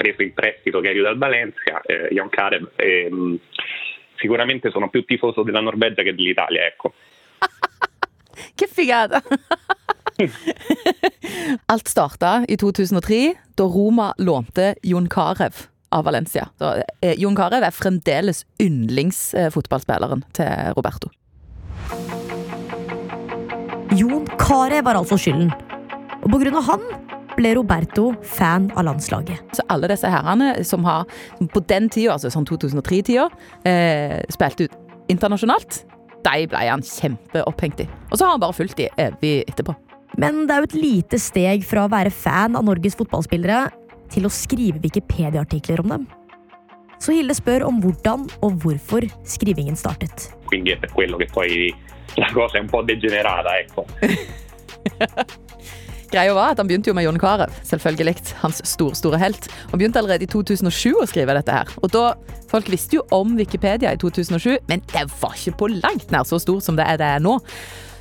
Preso 0.00 0.22
in 0.22 0.32
prestito 0.32 0.80
Gary 0.80 1.02
dal 1.02 1.18
Valencia, 1.18 1.82
eh, 1.84 2.08
Jan 2.10 2.30
Karev. 2.30 2.70
ehm, 2.76 3.38
sicuramente 4.16 4.70
sono 4.70 4.88
più 4.88 5.04
tifoso 5.04 5.42
della 5.42 5.60
Norvegia 5.60 6.02
che 6.02 6.14
dell'Italia, 6.14 6.66
ecco. 6.66 6.94
Che 8.54 8.66
figata! 8.66 9.22
Alt 11.66 11.86
starta 11.86 12.42
i 12.46 12.56
2003, 12.56 13.42
da 13.54 13.64
Roma 13.64 14.12
lånte 14.16 14.76
Jon 14.80 15.06
Carew 15.06 15.52
av 15.88 16.04
Valencia. 16.04 16.50
Så, 16.56 16.82
eh, 17.00 17.14
Jon 17.18 17.34
Carew 17.34 17.62
er 17.62 17.70
fremdeles 17.70 18.46
yndlingsfotballspilleren 18.60 20.24
til 20.32 20.72
Roberto. 20.76 21.10
Jon 23.96 24.26
Carew 24.38 24.82
var 24.82 24.96
altså 24.96 25.16
skylden. 25.18 25.50
Og 26.22 26.30
på 26.30 26.38
grunn 26.38 26.60
av 26.60 26.68
han 26.68 26.99
ble 27.40 27.54
Roberto 27.56 28.10
fan 28.36 28.68
av 28.76 28.86
landslaget. 28.86 29.40
Så 29.56 29.64
alle 29.72 29.88
disse 29.90 30.08
herrene 30.10 30.52
som 30.66 30.84
har 30.88 31.08
på 31.40 31.62
den 31.70 31.88
tida, 31.92 32.14
altså 32.14 32.32
sånn 32.32 32.48
2003-tida, 32.48 33.28
eh, 33.68 34.18
spilt 34.32 34.66
ut 34.66 34.76
internasjonalt, 35.10 35.84
de 36.20 36.46
ble 36.50 36.64
han 36.68 36.84
kjempeopphengt 36.84 37.84
i. 37.84 37.88
Og 38.10 38.18
så 38.18 38.26
har 38.26 38.36
han 38.36 38.42
bare 38.42 38.56
fulgt 38.56 38.78
de 38.80 38.90
evig 39.00 39.40
etterpå. 39.48 39.74
Men 40.20 40.44
det 40.46 40.54
er 40.54 40.62
jo 40.62 40.70
et 40.70 40.80
lite 40.80 41.20
steg 41.22 41.64
fra 41.66 41.86
å 41.86 41.92
være 41.92 42.12
fan 42.12 42.58
av 42.58 42.66
Norges 42.66 42.98
fotballspillere 42.98 43.68
til 44.10 44.26
å 44.26 44.32
skrive 44.32 44.82
Wikipedia-artikler 44.82 45.84
om 45.84 45.94
dem. 45.94 46.08
Så 47.00 47.14
Hilde 47.16 47.32
spør 47.38 47.64
om 47.70 47.78
hvordan 47.80 48.26
og 48.44 48.58
hvorfor 48.60 49.06
skrivingen 49.24 49.78
startet. 49.78 50.28
Quindi 50.50 50.72
è 50.72 50.76
per 50.76 50.92
quello 50.92 51.16
che 51.16 51.28
poi 51.32 51.72
la 52.16 52.28
cosa 52.32 52.58
è 52.58 52.60
un 52.60 52.68
po' 52.68 52.82
degenerata, 52.82 53.58
ecco. 53.58 53.86
Greia 56.10 56.34
var 56.34 56.54
at 56.54 56.58
Han 56.58 56.68
begynte 56.70 56.90
jo 56.90 56.96
med 56.96 57.06
Jon 57.06 57.20
Carew, 57.20 57.50
selvfølgelig. 57.66 58.16
Hans 58.42 58.60
stor, 58.66 58.94
store 58.98 59.18
helt. 59.18 59.48
Han 59.70 59.78
begynte 59.78 60.02
allerede 60.02 60.26
i 60.26 60.30
2007 60.30 60.98
å 61.00 61.06
skrive 61.10 61.36
dette. 61.38 61.52
her. 61.52 61.68
Og 61.82 61.92
da, 61.94 62.14
Folk 62.50 62.66
visste 62.70 62.98
jo 62.98 63.04
om 63.14 63.36
Wikipedia 63.38 63.92
i 63.94 63.98
2007, 64.00 64.56
men 64.66 64.82
det 64.90 65.04
var 65.20 65.36
ikke 65.38 65.58
på 65.60 65.68
langt 65.70 66.10
nær 66.10 66.26
så 66.26 66.40
stor 66.42 66.58
som 66.64 66.74
det 66.74 66.82
er 66.82 66.98
det 66.98 67.06
er 67.06 67.22
nå. 67.22 67.36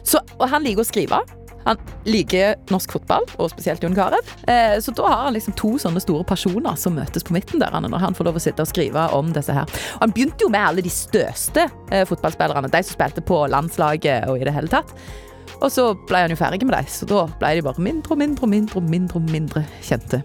Så, 0.02 0.24
og 0.40 0.50
Han 0.50 0.66
liker 0.66 0.82
å 0.82 0.90
skrive. 0.90 1.22
Han 1.68 1.78
liker 2.08 2.56
norsk 2.72 2.96
fotball, 2.96 3.28
og 3.38 3.52
spesielt 3.52 3.84
Jon 3.84 3.94
Carew. 3.94 4.26
Eh, 4.50 4.80
så 4.82 4.94
da 4.96 5.06
har 5.06 5.24
han 5.28 5.36
liksom 5.36 5.54
to 5.60 5.76
sånne 5.82 6.02
store 6.02 6.26
personer 6.26 6.78
som 6.80 6.96
møtes 6.98 7.26
på 7.28 7.36
midten 7.36 7.62
der, 7.62 7.76
når 7.84 8.02
han 8.02 8.18
får 8.18 8.30
lov 8.30 8.40
å 8.40 8.44
sitte 8.44 8.66
og 8.66 8.72
skrive 8.72 9.06
om 9.14 9.34
disse 9.36 9.54
her. 9.54 9.70
Og 10.00 10.06
Han 10.08 10.16
begynte 10.16 10.48
jo 10.48 10.50
med 10.50 10.66
alle 10.66 10.86
de 10.86 10.94
største 10.94 11.68
eh, 11.92 12.06
fotballspillerne, 12.10 12.72
de 12.72 12.84
som 12.86 12.96
spilte 12.96 13.22
på 13.22 13.44
landslaget 13.52 14.30
og 14.32 14.40
i 14.40 14.48
det 14.48 14.56
hele 14.56 14.72
tatt. 14.72 14.96
Og 15.60 15.72
så 15.74 15.92
ble 16.10 16.24
han 16.24 16.34
jo 16.34 16.40
ferdig 16.40 16.66
med 16.66 16.76
dem, 16.78 16.90
så 16.92 17.08
da 17.10 17.26
ble 17.42 17.56
de 17.58 17.66
bare 17.66 17.86
mindre 17.86 18.16
og 18.16 18.22
mindre 18.22 18.46
og 18.46 18.54
mindre, 18.54 18.84
mindre, 18.90 19.24
mindre 19.32 19.64
kjente. 19.86 20.22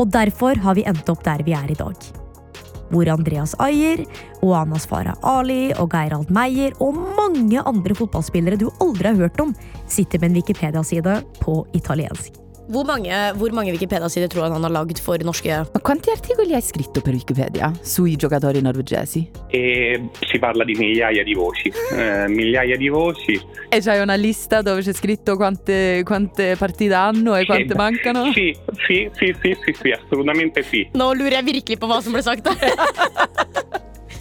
Og 0.00 0.08
derfor 0.12 0.58
har 0.60 0.76
vi 0.76 0.86
endt 0.88 1.08
opp 1.12 1.24
der 1.24 1.44
vi 1.46 1.54
er 1.56 1.70
i 1.72 1.78
dag. 1.78 2.08
Hvor 2.90 3.08
Andreas 3.10 3.56
Ayer, 3.58 4.04
og 4.44 4.52
Anas 4.60 4.86
Farah 4.86 5.16
Ali 5.26 5.72
og 5.74 5.90
Geirald 5.90 6.30
Meyer 6.30 6.76
og 6.84 7.00
mange 7.18 7.62
andre 7.66 7.96
fotballspillere 7.98 8.60
du 8.60 8.68
aldri 8.80 9.10
har 9.10 9.22
hørt 9.26 9.42
om, 9.42 9.54
sitter 9.90 10.22
med 10.22 10.30
en 10.30 10.40
Wikipedia-side 10.42 11.20
på 11.42 11.60
italiensk. 11.74 12.45
Hvor 12.66 12.82
mange, 12.82 13.14
hvor 13.38 13.52
mange 13.54 13.70
Wikipedia-sider 13.70 14.26
tror 14.26 14.42
han 14.48 14.52
han 14.56 14.64
har 14.66 14.72
lagd 14.74 14.98
for 14.98 15.22
norske 15.22 15.54
Ma 15.74 15.80
quanti 15.80 16.10
articoli 16.10 16.54
hai 16.54 16.62
scritto 16.62 17.00
per 17.00 17.14
Wikipedia 17.14 17.70
sui 17.82 18.16
giocatori 18.16 18.60
norvegesi? 18.60 19.22
E 19.48 20.08
si 20.26 20.38
parla 20.38 20.64
di 20.64 20.74
migliaia 20.74 21.22
di 21.22 21.34
voci, 21.34 21.72
eh, 21.94 22.26
migliaia 22.28 22.76
di 22.76 22.88
voci. 22.88 23.40
E 23.68 23.80
c'hai 23.80 24.00
una 24.00 24.16
lista 24.16 24.62
dove 24.62 24.82
c'è 24.82 24.92
scritto 24.92 25.36
quante, 25.36 26.02
quante 26.04 26.56
partite 26.56 26.94
hanno 26.94 27.36
e 27.36 27.46
quante 27.46 27.68
Sì, 27.70 27.76
mancano? 27.76 28.32
Sì, 28.32 28.56
sì, 28.86 29.08
sì, 29.14 29.34
sì, 29.40 29.56
sì, 29.64 29.74
sì, 29.80 29.90
assolutamente 29.90 30.62
sì. 30.64 30.88
Nå 30.92 31.12
lurer 31.14 31.38
jeg 31.38 31.44
virkelig 31.44 31.78
på 31.78 31.86
hva 31.86 32.00
som 32.02 32.12
ble 32.12 32.22
sagt. 32.22 32.50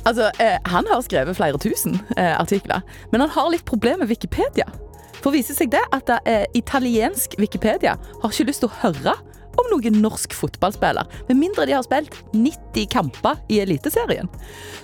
Altså, 0.05 0.29
eh, 0.37 0.59
Han 0.69 0.85
har 0.85 1.01
skrevet 1.01 1.35
flere 1.35 1.57
tusen 1.57 1.95
eh, 2.15 2.39
artikler, 2.39 2.81
men 3.11 3.21
han 3.21 3.29
har 3.29 3.49
litt 3.49 3.65
problemer 3.65 3.97
med 4.05 4.07
Wikipedia. 4.13 4.65
For 5.25 5.33
viser 5.33 5.57
seg 5.57 5.71
det 5.73 5.81
at 5.95 6.11
eh, 6.29 6.43
italiensk 6.53 7.33
Wikipedia 7.41 7.95
har 7.97 8.29
ikke 8.29 8.45
lyst 8.51 8.61
til 8.61 8.69
å 8.69 8.77
høre 8.83 9.15
om 9.57 9.69
noen 9.71 9.97
norsk 10.03 10.35
fotballspiller, 10.35 11.07
med 11.29 11.39
mindre 11.39 11.65
de 11.65 11.73
har 11.73 11.85
spilt 11.85 12.17
90 12.35 12.89
kamper 12.91 13.39
i 13.49 13.61
Eliteserien. 13.63 14.29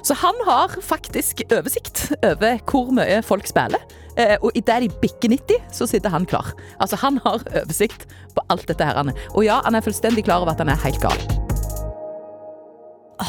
Så 0.02 0.16
han 0.18 0.38
har 0.48 0.74
faktisk 0.82 1.44
oversikt 1.52 2.08
over 2.24 2.58
hvor 2.72 2.90
mye 2.96 3.20
folk 3.26 3.46
spiller. 3.52 3.84
Eh, 4.18 4.38
og 4.40 4.56
idet 4.58 4.80
de 4.86 4.90
bikker 5.04 5.36
90, 5.36 5.68
så 5.76 5.86
sitter 5.92 6.10
han 6.16 6.26
klar. 6.26 6.54
Altså, 6.80 6.98
Han 7.04 7.20
har 7.22 7.44
oversikt 7.62 8.08
på 8.34 8.46
alt 8.50 8.66
dette. 8.68 8.84
her. 8.84 9.14
Og 9.36 9.46
ja, 9.46 9.62
han 9.64 9.76
er 9.76 9.86
fullstendig 9.86 10.26
klar 10.26 10.42
over 10.42 10.56
at 10.56 10.64
han 10.64 10.70
er 10.74 10.82
helt 10.82 11.02
gal. 11.04 11.20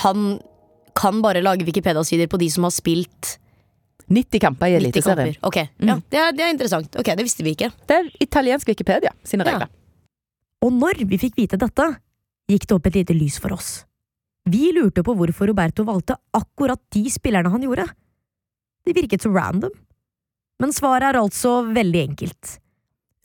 Han 0.07 0.41
kan 0.97 1.21
bare 1.23 1.43
lage 1.43 1.67
Wikipedia-sider 1.69 2.27
på 2.27 2.41
de 2.41 2.49
som 2.51 2.65
har 2.65 2.73
spilt 2.73 3.37
90 4.09 4.41
kamper 4.43 4.73
i 4.73 4.77
90 4.79 4.83
Eliteserien. 4.83 5.37
Okay. 5.43 5.69
Mm. 5.79 5.89
ja, 5.89 5.97
det, 6.09 6.19
er, 6.19 6.33
det 6.37 6.45
er 6.47 6.55
interessant. 6.55 6.99
Ok, 6.99 7.13
Det 7.17 7.27
visste 7.27 7.45
vi 7.47 7.55
ikke. 7.57 7.71
Det 7.87 7.99
er 7.99 8.11
italiensk 8.21 8.69
Wikipedia 8.69 9.13
sine 9.25 9.47
Ja. 9.47 9.67
Og 10.63 10.73
når 10.73 11.03
vi 11.11 11.19
fikk 11.19 11.37
vite 11.37 11.59
dette, 11.59 11.89
gikk 12.51 12.69
det 12.69 12.77
opp 12.77 12.87
et 12.87 13.01
lite 13.01 13.17
lys 13.17 13.39
for 13.43 13.55
oss. 13.57 13.85
Vi 14.47 14.73
lurte 14.75 15.03
på 15.07 15.15
hvorfor 15.15 15.51
Roberto 15.51 15.85
valgte 15.87 16.17
akkurat 16.35 16.81
de 16.95 17.05
spillerne 17.11 17.51
han 17.51 17.63
gjorde. 17.63 17.87
Det 18.87 18.95
virket 18.95 19.23
så 19.23 19.31
random. 19.31 19.73
Men 20.63 20.75
svaret 20.75 21.11
er 21.11 21.19
altså 21.19 21.63
veldig 21.75 22.03
enkelt. 22.09 22.59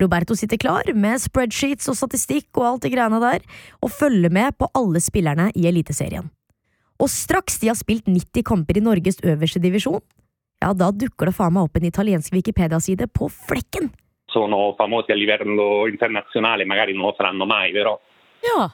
Roberto 0.01 0.35
sitter 0.37 0.59
klar 0.61 0.89
med 0.93 1.21
spreadsheets 1.21 1.89
og 1.89 1.97
statistikk 1.97 2.49
og 2.59 2.67
alt 2.69 2.85
det 2.85 2.93
greiene 2.93 3.21
der, 3.21 3.45
og 3.81 3.93
følger 3.93 4.33
med 4.33 4.57
på 4.57 4.69
alle 4.77 5.01
spillerne 5.01 5.49
i 5.57 5.65
Eliteserien. 5.69 6.29
Og 7.01 7.09
straks 7.13 7.59
de 7.61 7.69
har 7.71 7.77
spilt 7.77 8.09
90 8.09 8.45
kamper 8.45 8.77
i 8.77 8.85
Norges 8.85 9.17
øverste 9.25 9.61
divisjon, 9.61 10.01
ja, 10.61 10.73
da 10.73 10.89
dukker 10.91 11.29
det 11.29 11.35
faen 11.37 11.53
meg 11.53 11.67
opp 11.67 11.77
en 11.77 11.87
italiensk 11.87 12.33
Wikipedia-side 12.33 13.07
på 13.13 13.29
flekken. 13.29 13.91
Sono 14.33 14.73
famosi 14.77 15.13
a 15.13 15.15
livello 15.15 15.87
internazionale, 15.87 16.65
magari 16.65 16.93
non 16.97 17.13
saranno 17.15 17.45
mai, 17.45 17.71
però 17.71 17.97
Ja. 18.43 18.69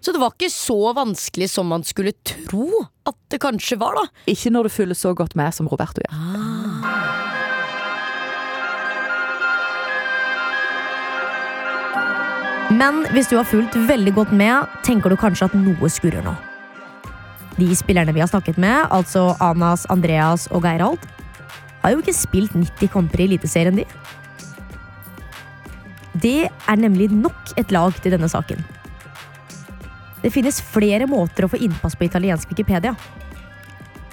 Så 0.00 0.12
det 0.12 0.20
var 0.20 0.30
ikke 0.30 0.48
så 0.48 0.92
vanskelig 0.94 1.50
som 1.50 1.66
man 1.68 1.82
skulle 1.84 2.12
tro 2.24 2.68
at 3.04 3.16
det 3.28 3.40
kanskje 3.42 3.76
var, 3.76 3.94
da. 3.94 4.06
Ikke 4.30 4.50
når 4.50 4.68
du 4.68 4.68
følger 4.72 4.94
så 4.94 5.14
godt 5.14 5.34
med 5.36 5.52
som 5.52 5.68
Roberto 5.68 6.00
gjør. 6.00 6.14
Men 12.78 13.04
hvis 13.12 13.28
du 13.28 13.36
har 13.36 13.44
fulgt 13.48 13.74
veldig 13.88 14.14
godt 14.14 14.32
med, 14.32 14.68
tenker 14.86 15.10
du 15.10 15.16
kanskje 15.16 15.48
at 15.48 15.54
noe 15.58 15.90
skurrer 15.90 16.22
nå. 16.24 16.34
De 17.58 17.74
spillerne 17.74 18.14
vi 18.14 18.20
har 18.22 18.30
snakket 18.30 18.56
med, 18.56 18.86
altså 18.94 19.34
Anas, 19.42 19.84
Andreas 19.90 20.46
og 20.52 20.62
Geirald, 20.62 21.02
har 21.82 21.94
jo 21.94 22.02
ikke 22.02 22.16
spilt 22.16 22.56
90 22.56 22.90
kamper 22.92 23.22
i 23.22 23.28
Eliteserien, 23.28 23.78
de. 23.78 23.86
Det 26.18 26.48
er 26.48 26.80
nemlig 26.80 27.10
nok 27.12 27.54
et 27.60 27.70
lag 27.74 27.94
til 28.02 28.14
denne 28.14 28.28
saken. 28.30 28.64
Det 30.22 30.32
finnes 30.34 30.58
flere 30.74 31.06
måter 31.06 31.46
å 31.46 31.50
få 31.52 31.60
innpass 31.62 31.94
på 31.94 32.08
italiensk 32.08 32.50
Wikipedia. 32.50 32.96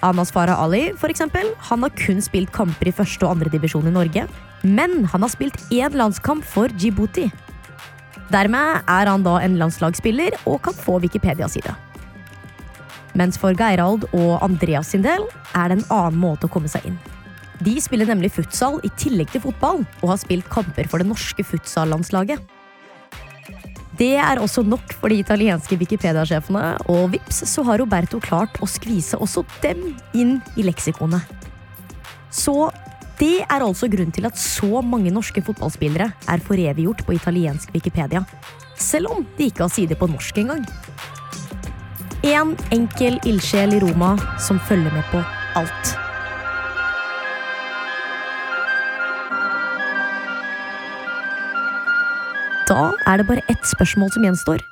Anas 0.06 0.30
Farah 0.34 0.60
Ali 0.62 0.92
for 1.00 1.10
eksempel, 1.10 1.50
han 1.70 1.82
har 1.82 1.94
kun 1.98 2.22
spilt 2.22 2.52
kamper 2.54 2.92
i 2.92 2.94
første 2.94 3.26
og 3.26 3.38
andre 3.38 3.50
divisjon 3.50 3.88
i 3.90 3.96
Norge, 3.96 4.28
men 4.62 5.04
han 5.10 5.26
har 5.26 5.34
spilt 5.34 5.58
én 5.74 5.98
landskamp 5.98 6.46
for 6.46 6.70
Djibouti. 6.70 7.32
Dermed 8.30 8.86
er 8.90 9.10
han 9.10 9.26
da 9.26 9.40
en 9.42 9.58
landslagsspiller 9.58 10.38
og 10.46 10.62
kan 10.66 10.78
få 10.78 11.00
Wikipedia-side. 11.02 11.74
Mens 13.16 13.40
for 13.40 13.56
Geirald 13.58 14.06
og 14.12 14.44
Andreas 14.44 14.92
sin 14.92 15.06
del 15.06 15.26
er 15.56 15.72
det 15.72 15.80
en 15.80 15.90
annen 15.94 16.22
måte 16.22 16.50
å 16.50 16.52
komme 16.52 16.70
seg 16.70 16.90
inn. 16.90 16.98
De 17.66 17.74
spiller 17.82 18.06
nemlig 18.10 18.30
futsal 18.36 18.78
i 18.86 18.92
tillegg 19.00 19.32
til 19.34 19.42
fotball, 19.48 19.82
og 20.04 20.12
har 20.12 20.22
spilt 20.22 20.50
kamper 20.54 20.86
for 20.90 21.02
det 21.02 21.10
norske 21.10 21.46
futsal-landslaget. 21.46 22.44
Det 23.96 24.16
er 24.20 24.42
også 24.44 24.62
nok 24.68 24.92
for 25.00 25.10
de 25.10 25.22
italienske 25.22 25.78
Wikipedia-sjefene, 25.80 26.76
og 26.92 27.14
vips 27.14 27.46
så 27.48 27.64
har 27.66 27.80
Roberto 27.80 28.20
klart 28.20 28.60
å 28.60 28.68
skvise 28.70 29.18
også 29.24 29.46
dem 29.64 29.94
inn 30.14 30.38
i 30.60 30.68
leksikonet. 30.68 31.24
Så 32.30 32.70
det 33.16 33.46
er 33.46 33.64
altså 33.64 33.88
grunnen 33.88 34.12
til 34.12 34.28
at 34.28 34.38
så 34.40 34.84
mange 34.84 35.14
norske 35.16 35.42
fotballspillere 35.48 36.10
er 36.12 36.44
foreviggjort 36.44 37.06
på 37.08 37.16
italiensk 37.16 37.72
Wikipedia, 37.74 38.26
selv 38.76 39.16
om 39.16 39.28
de 39.38 39.48
ikke 39.48 39.64
har 39.64 39.72
side 39.72 39.96
på 39.96 40.12
norsk 40.12 40.44
engang. 40.44 40.66
En 42.28 42.56
enkel 42.76 43.22
ildsjel 43.24 43.78
i 43.78 43.86
Roma 43.86 44.16
som 44.42 44.60
følger 44.68 44.92
med 44.92 45.08
på 45.14 45.24
alt. 45.56 46.05
Da 52.66 52.96
er 53.06 53.18
det 53.22 53.28
bare 53.28 53.44
ett 53.46 53.68
spørsmål 53.70 54.10
som 54.10 54.24
gjenstår. 54.26 54.64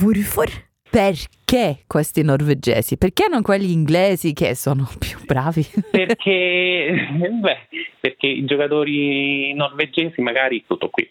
Hvorfor? 0.00 0.50
Perché 0.90 1.84
questi 1.86 2.22
norvegesi? 2.22 2.96
Perché 2.96 3.28
non 3.28 3.42
quelli 3.42 3.70
inglesi 3.72 4.32
che 4.32 4.56
sono 4.56 4.88
più 4.98 5.18
bravi? 5.24 5.64
Perché, 5.90 6.96
beh, 7.42 7.58
perché 8.00 8.26
i 8.26 8.44
giocatori 8.44 9.54
norvegesi 9.54 10.20
magari 10.20 10.64
tutto 10.66 10.90
qui. 10.90 11.08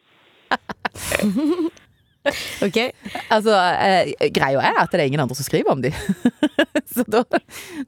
Ok. 2.64 2.78
Altså, 3.34 3.54
eh, 3.54 4.30
greia 4.32 4.62
er 4.64 4.78
at 4.84 4.92
det 4.94 5.02
er 5.02 5.10
ingen 5.10 5.24
andre 5.24 5.36
som 5.36 5.46
skriver 5.46 5.74
om 5.74 5.82
de. 5.84 5.92
Så 6.94 7.04
da, 7.10 7.24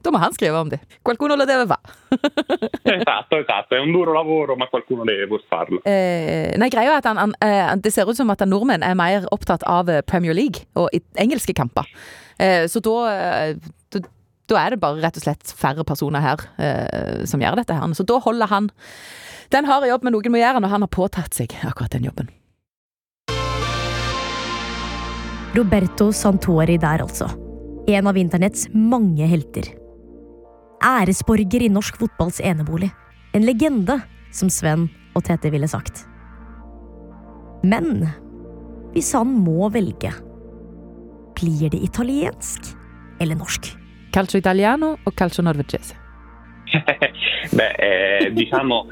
da 0.02 0.12
må 0.12 0.20
han 0.20 0.34
skrive 0.34 0.58
om 0.60 0.70
de. 0.72 0.78
Qualcuno 1.06 1.38
lo 1.38 1.46
deve 1.48 1.64
va. 1.70 1.78
Esatto, 2.10 3.38
esatto, 3.38 3.76
è 3.76 3.80
un 3.80 3.92
duro 3.92 4.12
lavoro 4.12 4.56
ma 4.56 4.68
qualcuno 4.68 5.04
deve 5.04 5.40
farlo. 5.48 5.80
Eh, 5.84 6.54
nei, 6.58 6.70
greia 6.72 6.92
er 6.92 7.00
at 7.00 7.08
han, 7.08 7.20
han, 7.22 7.34
eh, 7.40 7.72
det 7.80 7.92
ser 7.94 8.08
ut 8.10 8.18
som 8.18 8.30
at 8.34 8.44
nordmenn 8.46 8.84
er 8.84 8.98
mer 8.98 9.26
opptatt 9.32 9.64
av 9.64 9.88
eh, 9.88 10.02
Premier 10.06 10.36
League 10.36 10.66
og 10.74 10.90
engelske 11.16 11.56
kamper. 11.56 11.88
Eh, 12.38 12.66
så 12.68 12.82
da, 12.84 12.96
eh, 13.12 13.72
da 13.94 14.04
da 14.46 14.60
er 14.62 14.74
det 14.76 14.78
bare 14.78 15.02
rett 15.02 15.16
og 15.18 15.24
slett 15.24 15.50
færre 15.58 15.82
personer 15.82 16.22
her 16.22 16.42
eh, 16.62 17.24
som 17.26 17.42
gjør 17.42 17.56
dette. 17.58 17.74
her. 17.74 17.94
Så 17.98 18.06
da 18.06 18.20
holder 18.22 18.46
han 18.52 18.68
den 19.50 19.66
har 19.66 19.84
jobb 19.86 20.06
med 20.06 20.14
noen 20.14 20.34
må 20.34 20.40
gjøre 20.40 20.62
når 20.62 20.72
han 20.74 20.84
har 20.86 20.90
påtatt 20.90 21.36
seg 21.36 21.54
akkurat 21.66 21.94
den 21.94 22.06
jobben. 22.08 22.30
Roberto 25.56 26.10
Santori 26.12 26.74
der, 26.76 27.00
altså. 27.00 27.30
En 27.88 28.08
av 28.10 28.16
internetts 28.20 28.66
mange 28.74 29.24
helter. 29.30 29.70
Æresborger 30.84 31.62
i 31.64 31.70
norsk 31.72 31.96
fotballs 31.96 32.42
enebolig. 32.44 32.90
En 33.32 33.46
legende, 33.46 33.96
som 34.36 34.50
Sven 34.52 34.84
og 35.16 35.24
Tete 35.24 35.48
ville 35.54 35.68
sagt. 35.70 36.02
Men 37.64 38.04
hvis 38.92 39.14
han 39.16 39.32
må 39.46 39.70
velge, 39.72 40.10
blir 41.40 41.72
det 41.72 41.80
italiensk 41.88 42.68
eller 43.20 43.40
norsk? 43.40 43.70
Calcio 44.12 44.42
italiano 44.42 44.92
og 45.06 45.16
calcio 45.16 45.44
norvegese. 45.46 45.96
Beh, 47.56 47.72
eh, 47.80 48.30
diciamo 48.34 48.84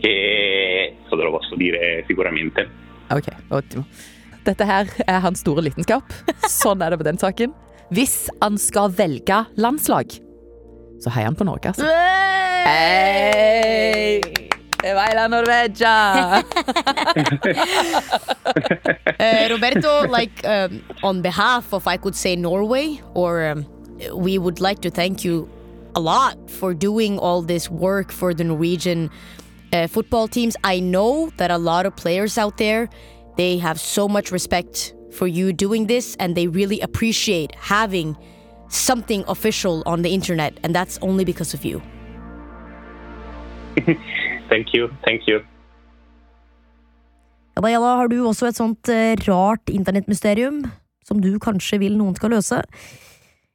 che 0.00 0.96
te 1.06 1.16
lo 1.16 1.30
posso 1.30 1.54
dire 1.56 2.02
sicuramente. 2.06 2.68
Ok, 3.10 3.28
ottimo. 3.48 3.84
Dette 4.46 4.66
her 4.66 4.90
er 5.06 5.22
hans 5.22 5.42
store 5.44 5.62
lidenskap. 5.68 6.12
Sånn 6.50 6.82
er 6.82 6.90
det 6.92 7.00
på 7.02 7.06
den 7.06 7.20
saken. 7.20 7.54
Hvis 7.92 8.26
han 8.40 8.58
skal 8.58 8.92
velge 8.96 9.44
landslag, 9.60 10.16
så 11.02 11.12
heier 11.12 11.28
han 11.30 11.38
på 11.38 11.46
Norge, 11.46 11.72
altså. 11.74 11.86
Hey! 12.66 14.22
Det 14.82 14.94
var 14.94 15.14
la 15.14 15.28
Norvegia! 15.30 16.42
Uh, 19.20 19.48
Roberto, 19.52 20.06
like 20.10 20.44
um, 20.44 20.82
on 21.04 21.22
behalf 21.22 21.72
of, 21.72 21.86
I 21.86 21.96
could 21.96 22.16
say 22.16 22.34
Norway, 22.34 23.00
or 23.14 23.46
um, 23.46 23.66
we 24.14 24.38
would 24.38 24.60
like 24.60 24.80
to 24.80 24.90
thank 24.90 25.24
you 25.24 25.48
a 25.94 26.00
lot 26.00 26.50
for 26.50 26.74
doing 26.74 27.18
all 27.18 27.42
this 27.42 27.70
work 27.70 28.10
for 28.10 28.34
the 28.34 28.42
Norwegian 28.42 29.08
uh, 29.72 29.86
football 29.86 30.26
teams. 30.26 30.56
I 30.64 30.80
know 30.80 31.30
that 31.36 31.50
a 31.50 31.58
lot 31.58 31.86
of 31.86 31.94
players 31.94 32.36
out 32.36 32.56
there, 32.56 32.88
they 33.36 33.58
have 33.58 33.80
so 33.80 34.08
much 34.08 34.32
respect 34.32 34.94
for 35.10 35.26
you 35.26 35.52
doing 35.52 35.86
this, 35.86 36.16
and 36.16 36.34
they 36.34 36.46
really 36.46 36.80
appreciate 36.80 37.54
having 37.56 38.16
something 38.68 39.24
official 39.28 39.82
on 39.86 40.02
the 40.02 40.10
internet, 40.14 40.58
and 40.62 40.74
that's 40.74 40.98
only 41.02 41.24
because 41.24 41.54
of 41.54 41.64
you. 41.64 41.82
Thank 44.48 44.74
you, 44.74 44.90
thank 45.06 45.22
you. 45.26 45.40
Ja, 47.56 47.62
da, 47.62 47.96
har 47.96 48.08
du 48.08 48.18
også 48.26 48.50
et 48.50 48.56
sånt 48.56 48.88
eh, 48.88 49.14
rart 49.24 49.70
internettmysterium 49.72 50.62
som 51.04 51.20
du 51.20 51.38
kanskje 51.40 51.78
vil 51.80 51.96
noen 51.96 52.16
skal 52.16 52.34
løse? 52.34 52.58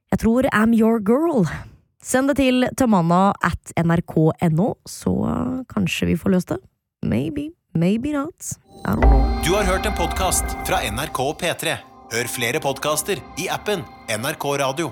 Jeg 0.10 0.22
tror 0.24 0.48
I'm 0.54 0.74
your 0.74 0.98
girl. 0.98 1.46
Send 2.02 2.32
det 2.32 2.38
til 2.40 2.66
tamanna 2.78 3.34
at 3.46 3.74
nrk.no, 3.78 4.74
så 4.90 5.14
kanskje 5.70 6.12
vi 6.14 6.18
får 6.18 6.34
løst 6.34 6.54
det. 6.54 6.60
Maybe, 7.06 7.52
maybe 7.80 8.12
not. 8.12 8.34
I 8.86 8.96
don't 8.96 9.02
know. 9.02 9.24
Du 9.46 9.54
har 9.54 9.64
hørt 9.64 9.86
en 9.86 9.94
podkast 9.94 10.44
fra 10.68 10.82
NRK 10.92 11.20
P3. 11.42 11.78
Hør 12.12 12.30
flere 12.32 12.60
podkaster 12.64 13.20
i 13.38 13.50
appen 13.52 13.84
NRK 14.20 14.46
Radio. 14.64 14.92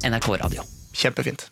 NRK 0.00 0.36
Radio. 0.36 0.64
Kjempefint. 0.92 1.50